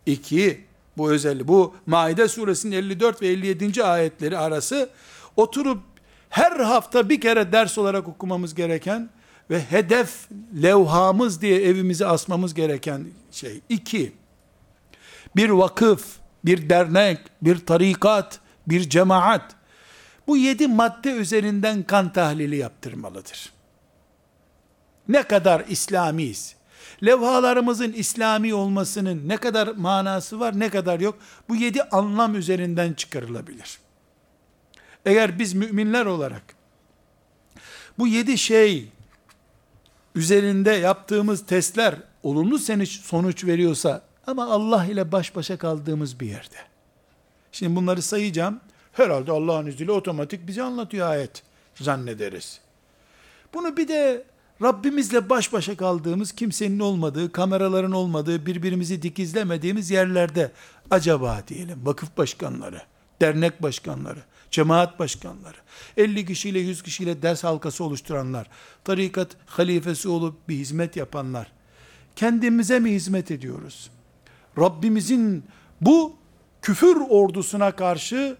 [0.06, 0.64] İki,
[0.96, 3.84] bu özelliği, bu Maide suresinin 54 ve 57.
[3.84, 4.88] ayetleri arası
[5.36, 5.82] oturup
[6.30, 9.10] her hafta bir kere ders olarak okumamız gereken
[9.50, 10.28] ve hedef
[10.62, 13.60] levhamız diye evimize asmamız gereken şey.
[13.68, 14.12] İki,
[15.36, 19.54] bir vakıf, bir dernek, bir tarikat, bir cemaat,
[20.26, 23.52] bu yedi madde üzerinden kan tahlili yaptırmalıdır.
[25.08, 26.56] Ne kadar İslamiyiz?
[27.04, 31.18] Levhalarımızın İslami olmasının ne kadar manası var, ne kadar yok?
[31.48, 33.81] Bu yedi anlam üzerinden çıkarılabilir.
[35.06, 36.42] Eğer biz müminler olarak
[37.98, 38.88] bu yedi şey
[40.14, 46.56] üzerinde yaptığımız testler olumlu sonuç veriyorsa ama Allah ile baş başa kaldığımız bir yerde.
[47.52, 48.60] Şimdi bunları sayacağım.
[48.92, 51.42] Herhalde Allah'ın izniyle otomatik bize anlatıyor ayet
[51.74, 52.60] zannederiz.
[53.54, 54.24] Bunu bir de
[54.62, 60.52] Rabbimizle baş başa kaldığımız, kimsenin olmadığı, kameraların olmadığı, birbirimizi dikizlemediğimiz yerlerde
[60.90, 62.82] acaba diyelim vakıf başkanları,
[63.20, 64.18] dernek başkanları,
[64.52, 65.56] cemaat başkanları,
[65.96, 68.46] 50 kişiyle 100 kişiyle ders halkası oluşturanlar,
[68.84, 71.52] tarikat halifesi olup bir hizmet yapanlar,
[72.16, 73.90] kendimize mi hizmet ediyoruz?
[74.58, 75.44] Rabbimizin
[75.80, 76.16] bu
[76.62, 78.36] küfür ordusuna karşı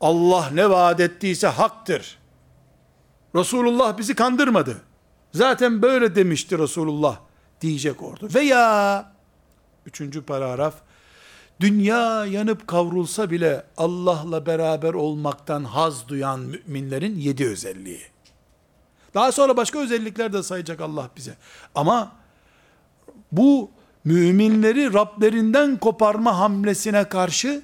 [0.00, 2.18] Allah ne vaat ettiyse haktır.
[3.34, 4.82] Resulullah bizi kandırmadı.
[5.34, 7.20] Zaten böyle demişti Resulullah
[7.60, 8.28] diyecek ordu.
[8.34, 9.12] Veya
[9.86, 10.74] üçüncü paragraf
[11.60, 18.02] dünya yanıp kavrulsa bile Allah'la beraber olmaktan haz duyan müminlerin yedi özelliği.
[19.14, 21.34] Daha sonra başka özellikler de sayacak Allah bize.
[21.74, 22.12] Ama
[23.32, 23.70] bu
[24.04, 27.62] müminleri Rablerinden koparma hamlesine karşı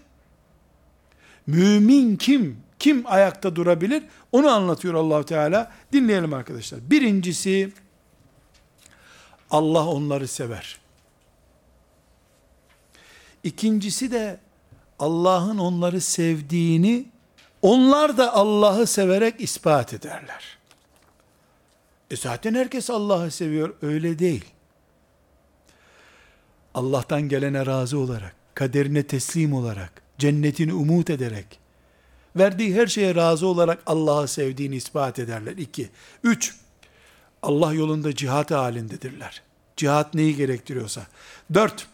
[1.46, 2.66] mümin kim?
[2.78, 4.02] Kim ayakta durabilir?
[4.32, 5.72] Onu anlatıyor allah Teala.
[5.92, 6.90] Dinleyelim arkadaşlar.
[6.90, 7.72] Birincisi,
[9.50, 10.85] Allah onları sever.
[13.46, 14.40] İkincisi de
[14.98, 17.06] Allah'ın onları sevdiğini
[17.62, 20.58] onlar da Allah'ı severek ispat ederler.
[22.10, 23.74] E zaten herkes Allah'ı seviyor.
[23.82, 24.44] Öyle değil.
[26.74, 31.58] Allah'tan gelene razı olarak, kaderine teslim olarak, cennetini umut ederek,
[32.36, 35.56] verdiği her şeye razı olarak Allah'ı sevdiğini ispat ederler.
[35.56, 35.90] İki.
[36.24, 36.54] Üç,
[37.42, 39.42] Allah yolunda cihat halindedirler.
[39.76, 41.06] Cihat neyi gerektiriyorsa.
[41.54, 41.88] Dört,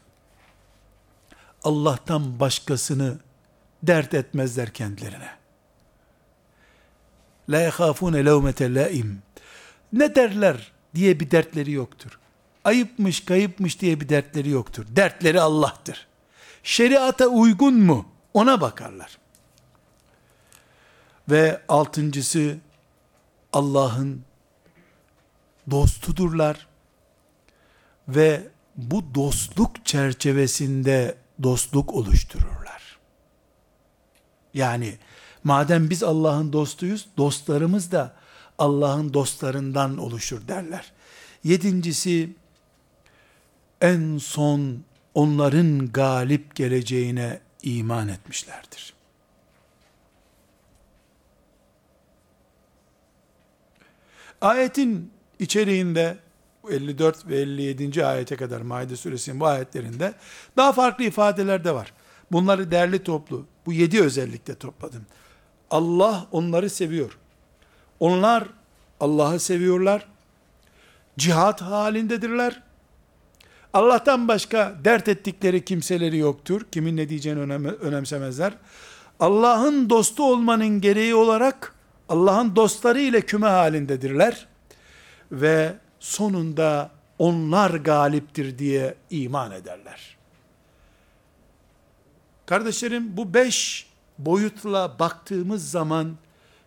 [1.65, 3.19] Allah'tan başkasını
[3.83, 5.31] dert etmezler kendilerine.
[7.49, 9.23] La yehafune levmete laim.
[9.93, 12.19] Ne derler diye bir dertleri yoktur.
[12.65, 14.87] Ayıpmış, kayıpmış diye bir dertleri yoktur.
[14.89, 16.07] Dertleri Allah'tır.
[16.63, 18.09] Şeriata uygun mu?
[18.35, 19.19] Ona bakarlar.
[21.31, 22.57] Ve altıncısı
[23.53, 24.23] Allah'ın
[25.71, 26.67] dostudurlar.
[28.09, 28.43] Ve
[28.77, 32.99] bu dostluk çerçevesinde dostluk oluştururlar.
[34.55, 34.99] Yani
[35.45, 38.15] madem biz Allah'ın dostuyuz, dostlarımız da
[38.59, 40.93] Allah'ın dostlarından oluşur derler.
[41.45, 42.31] Yedincisi,
[43.81, 48.95] en son onların galip geleceğine iman etmişlerdir.
[54.41, 56.19] Ayetin içeriğinde
[56.71, 58.07] 54 ve 57.
[58.07, 60.15] ayete kadar Maide suresinin bu ayetlerinde
[60.57, 61.93] daha farklı ifadeler de var.
[62.33, 65.07] Bunları derli toplu, bu yedi özellikle topladım.
[65.71, 67.19] Allah onları seviyor.
[68.01, 68.45] Onlar
[69.01, 70.07] Allah'ı seviyorlar.
[71.19, 72.63] Cihat halindedirler.
[73.73, 76.67] Allah'tan başka dert ettikleri kimseleri yoktur.
[76.73, 78.53] Kimin ne diyeceğini önemsemezler.
[79.21, 81.75] Allah'ın dostu olmanın gereği olarak
[82.09, 84.47] Allah'ın dostları ile küme halindedirler.
[85.33, 85.73] Ve
[86.03, 90.17] sonunda onlar galiptir diye iman ederler.
[92.47, 93.87] Kardeşlerim bu beş
[94.19, 96.17] boyutla baktığımız zaman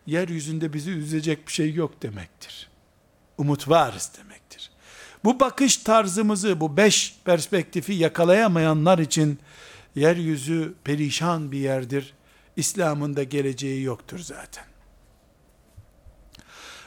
[0.05, 2.69] yeryüzünde bizi üzecek bir şey yok demektir.
[3.37, 4.71] Umut varız demektir.
[5.23, 9.39] Bu bakış tarzımızı, bu beş perspektifi yakalayamayanlar için
[9.95, 12.13] yeryüzü perişan bir yerdir.
[12.55, 14.74] İslam'ın da geleceği yoktur zaten.